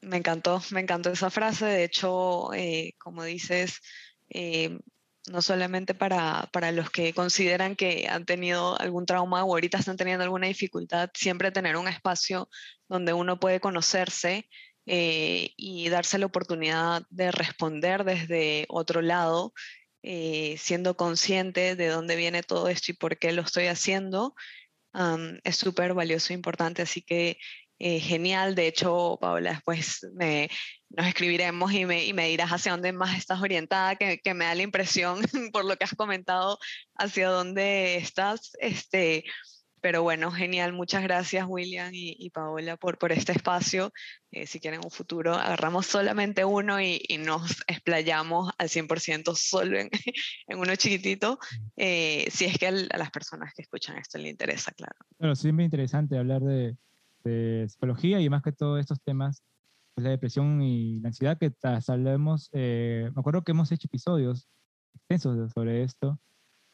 Me 0.00 0.16
encantó, 0.16 0.60
me 0.70 0.80
encantó 0.80 1.10
esa 1.10 1.30
frase. 1.30 1.66
De 1.66 1.84
hecho, 1.84 2.52
eh, 2.54 2.94
como 2.98 3.22
dices, 3.24 3.80
eh, 4.30 4.78
no 5.30 5.40
solamente 5.40 5.94
para, 5.94 6.48
para, 6.52 6.72
los 6.72 6.90
que 6.90 7.14
consideran 7.14 7.76
que 7.76 8.06
han 8.08 8.26
tenido 8.26 8.78
algún 8.78 9.06
trauma 9.06 9.44
o 9.44 9.52
ahorita 9.52 9.78
están 9.78 9.96
teniendo 9.96 10.24
alguna 10.24 10.48
dificultad, 10.48 11.10
siempre 11.14 11.50
tener 11.50 11.76
un 11.76 11.88
espacio 11.88 12.48
donde 12.88 13.12
uno 13.12 13.40
puede 13.40 13.60
conocerse 13.60 14.48
eh, 14.86 15.52
y 15.56 15.88
darse 15.88 16.18
la 16.18 16.26
oportunidad 16.26 17.02
de 17.08 17.30
responder 17.30 18.04
desde 18.04 18.66
otro 18.68 19.00
lado, 19.00 19.54
eh, 20.04 20.56
siendo 20.58 20.96
consciente 20.96 21.76
de 21.76 21.88
dónde 21.88 22.16
viene 22.16 22.42
todo 22.42 22.68
esto 22.68 22.92
y 22.92 22.94
por 22.94 23.18
qué 23.18 23.32
lo 23.32 23.42
estoy 23.42 23.66
haciendo, 23.66 24.34
es 25.44 25.56
súper 25.56 25.94
valioso 25.94 26.32
e 26.32 26.36
importante. 26.36 26.82
Así 26.82 27.02
que 27.02 27.38
eh, 27.78 28.00
genial. 28.00 28.54
De 28.54 28.66
hecho, 28.66 29.18
Paola, 29.20 29.50
después 29.52 30.06
me, 30.14 30.48
nos 30.90 31.06
escribiremos 31.06 31.72
y 31.72 31.84
me, 31.86 32.04
y 32.04 32.12
me, 32.12 32.28
dirás 32.28 32.50
hacia 32.50 32.72
dónde 32.72 32.92
más 32.92 33.16
estás 33.18 33.40
orientada, 33.42 33.96
que, 33.96 34.18
que, 34.20 34.34
me 34.34 34.44
da 34.44 34.54
la 34.54 34.62
impresión, 34.62 35.20
por 35.52 35.64
lo 35.64 35.76
que 35.76 35.84
has 35.84 35.94
comentado, 35.94 36.58
hacia 36.96 37.28
dónde 37.28 37.96
estás. 37.96 38.52
Este, 38.60 39.24
pero 39.84 40.02
bueno, 40.02 40.30
genial. 40.30 40.72
Muchas 40.72 41.02
gracias, 41.02 41.44
William 41.46 41.90
y, 41.92 42.30
Paola, 42.30 42.78
por, 42.78 42.96
por 42.96 43.12
este 43.12 43.32
espacio. 43.32 43.92
Eh, 44.30 44.46
si 44.46 44.58
quieren 44.58 44.80
un 44.82 44.90
futuro, 44.90 45.34
agarramos 45.34 45.84
solamente 45.84 46.42
uno 46.42 46.80
y, 46.80 47.02
y 47.06 47.18
nos 47.18 47.62
explayamos 47.66 48.50
al 48.56 48.70
100% 48.70 49.34
solo 49.34 49.78
en, 49.78 49.90
en, 50.46 50.58
uno 50.58 50.74
chiquitito, 50.76 51.38
eh, 51.76 52.26
si 52.30 52.46
es 52.46 52.56
que 52.56 52.68
a 52.68 52.72
las 52.72 53.10
personas 53.10 53.52
que 53.52 53.60
escuchan 53.60 53.98
esto 53.98 54.16
les 54.16 54.30
interesa, 54.30 54.72
claro. 54.72 54.96
Claro, 55.18 55.34
siempre 55.36 55.66
interesante 55.66 56.16
hablar 56.16 56.40
de 56.40 56.78
de 57.22 57.66
psicología 57.68 58.20
y 58.20 58.30
más 58.30 58.42
que 58.42 58.52
todo 58.52 58.78
estos 58.78 59.02
temas, 59.02 59.42
pues 59.94 60.04
la 60.04 60.10
depresión 60.10 60.62
y 60.62 61.00
la 61.00 61.08
ansiedad 61.08 61.38
que 61.38 61.52
sabemos, 61.82 62.48
eh, 62.52 63.10
me 63.14 63.20
acuerdo 63.20 63.42
que 63.44 63.52
hemos 63.52 63.70
hecho 63.70 63.86
episodios 63.86 64.48
extensos 64.94 65.52
sobre 65.52 65.82
esto 65.82 66.18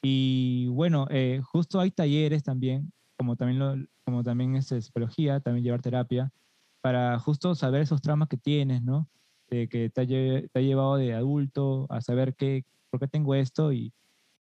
y 0.03 0.67
bueno, 0.69 1.07
eh, 1.11 1.41
justo 1.45 1.79
hay 1.79 1.91
talleres 1.91 2.43
también, 2.43 2.93
como 3.21 3.37
también, 3.37 3.59
lo, 3.59 3.77
como 4.03 4.25
también 4.25 4.57
es 4.57 4.69
psicología, 4.69 5.41
también 5.41 5.63
llevar 5.63 5.83
terapia, 5.83 6.33
para 6.81 7.19
justo 7.19 7.55
saber 7.55 7.83
esos 7.83 8.01
traumas 8.01 8.29
que 8.31 8.39
tienes, 8.39 8.83
¿no? 8.83 9.11
De 9.51 9.69
que 9.69 9.91
te 9.91 10.01
ha, 10.01 10.07
te 10.07 10.59
ha 10.59 10.63
llevado 10.63 10.97
de 10.97 11.13
adulto 11.13 11.87
a 11.91 12.01
saber 12.01 12.35
qué, 12.35 12.65
por 12.89 12.99
qué 12.99 13.09
tengo 13.09 13.35
esto 13.35 13.75
y 13.75 13.93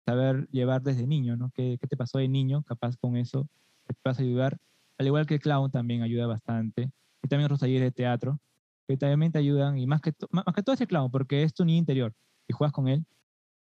saber 0.07 0.47
llevar 0.53 0.83
desde 0.83 1.09
niño, 1.09 1.37
¿no? 1.37 1.51
¿Qué, 1.57 1.77
qué 1.81 1.89
te 1.89 1.97
pasó 1.97 2.19
de 2.19 2.29
niño? 2.29 2.63
Capaz 2.63 2.97
con 2.97 3.17
eso 3.17 3.49
te 3.85 3.95
vas 4.05 4.21
a 4.21 4.23
ayudar 4.23 4.57
al 4.97 5.07
igual 5.09 5.27
que 5.27 5.35
el 5.35 5.41
clown 5.41 5.73
también 5.73 6.03
ayuda 6.03 6.29
bastante. 6.29 6.93
Y 7.21 7.27
también 7.27 7.47
otros 7.47 7.59
talleres 7.59 7.83
de 7.83 7.91
teatro. 7.91 8.39
que 8.87 8.97
también 8.97 9.33
te 9.33 9.41
ayudan, 9.41 9.77
y 9.77 9.89
más 9.89 10.01
que, 10.01 10.13
más 10.31 10.45
que 10.55 10.63
todo 10.63 10.75
es 10.75 10.81
el 10.81 10.87
clown, 10.87 11.11
porque 11.11 11.43
es 11.43 11.53
tu 11.53 11.65
niño 11.65 11.79
interior, 11.79 12.15
y 12.47 12.53
juegas 12.53 12.73
con 12.73 12.87
él, 12.87 13.05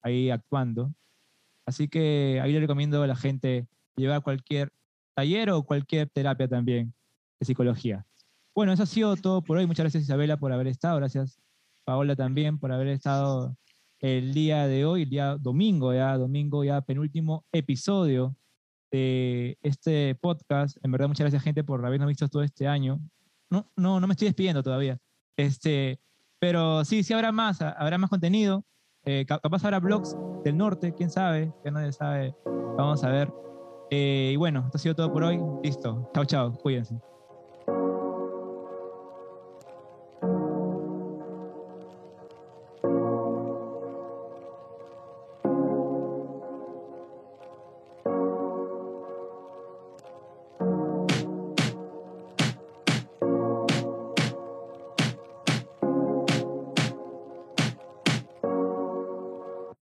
ahí 0.01 0.31
actuando. 0.31 0.95
Así 1.67 1.89
que 1.89 2.41
ahí 2.43 2.53
le 2.53 2.61
recomiendo 2.61 3.03
a 3.03 3.07
la 3.07 3.17
gente 3.17 3.69
llevar 3.97 4.23
cualquier 4.23 4.73
taller 5.15 5.51
o 5.51 5.62
cualquier 5.62 6.09
terapia 6.11 6.49
también 6.49 6.95
de 7.41 7.47
psicología. 7.47 8.07
Bueno, 8.55 8.73
eso 8.73 8.85
ha 8.85 8.87
sido 8.87 9.17
todo 9.17 9.43
por 9.43 9.59
hoy. 9.59 9.67
Muchas 9.67 9.85
gracias 9.85 10.05
Isabela 10.05 10.37
por 10.37 10.53
haber 10.53 10.67
estado. 10.67 10.97
Gracias 10.97 11.41
Paola 11.85 12.17
también 12.17 12.59
por 12.59 12.73
haber 12.73 12.89
estado 12.89 13.57
el 14.01 14.35
día 14.35 14.67
de 14.67 14.85
hoy, 14.85 15.03
el 15.03 15.11
día 15.11 15.37
domingo, 15.37 15.95
ya 15.95 16.17
domingo, 16.19 16.65
ya 16.65 16.81
penúltimo 16.83 17.45
episodio 17.53 18.37
de 18.91 19.59
este 19.62 20.15
podcast. 20.15 20.77
En 20.83 20.93
verdad, 20.93 21.09
muchas 21.09 21.25
gracias 21.25 21.43
gente 21.43 21.65
por 21.65 21.85
habernos 21.85 22.09
visto 22.09 22.29
todo 22.29 22.43
este 22.43 22.67
año. 22.67 23.01
No, 23.51 23.71
no, 23.77 24.01
no 24.01 24.07
me 24.07 24.12
estoy 24.12 24.29
despidiendo 24.29 24.62
todavía. 24.62 24.99
Este, 25.37 26.01
pero 26.39 26.85
sí, 26.85 27.03
sí 27.03 27.12
habrá 27.12 27.33
más, 27.33 27.61
habrá 27.61 27.99
más 27.99 28.11
contenido. 28.11 28.65
Eh, 29.05 29.27
capaz 29.27 29.65
habrá 29.65 29.81
blogs 29.81 30.17
del 30.45 30.57
norte, 30.57 30.95
quién 30.95 31.11
sabe, 31.11 31.53
que 31.62 31.71
nadie 31.71 31.93
sabe. 31.93 32.35
Vamos 32.77 33.03
a 33.05 33.09
ver. 33.09 33.33
Eh, 33.91 34.30
y 34.32 34.37
bueno, 34.37 34.62
esto 34.66 34.76
ha 34.76 34.80
sido 34.80 34.95
todo 34.95 35.12
por 35.12 35.24
hoy. 35.24 35.41
Listo. 35.62 36.11
Chao, 36.14 36.24
chao. 36.24 36.53
Cuídense. 36.62 37.14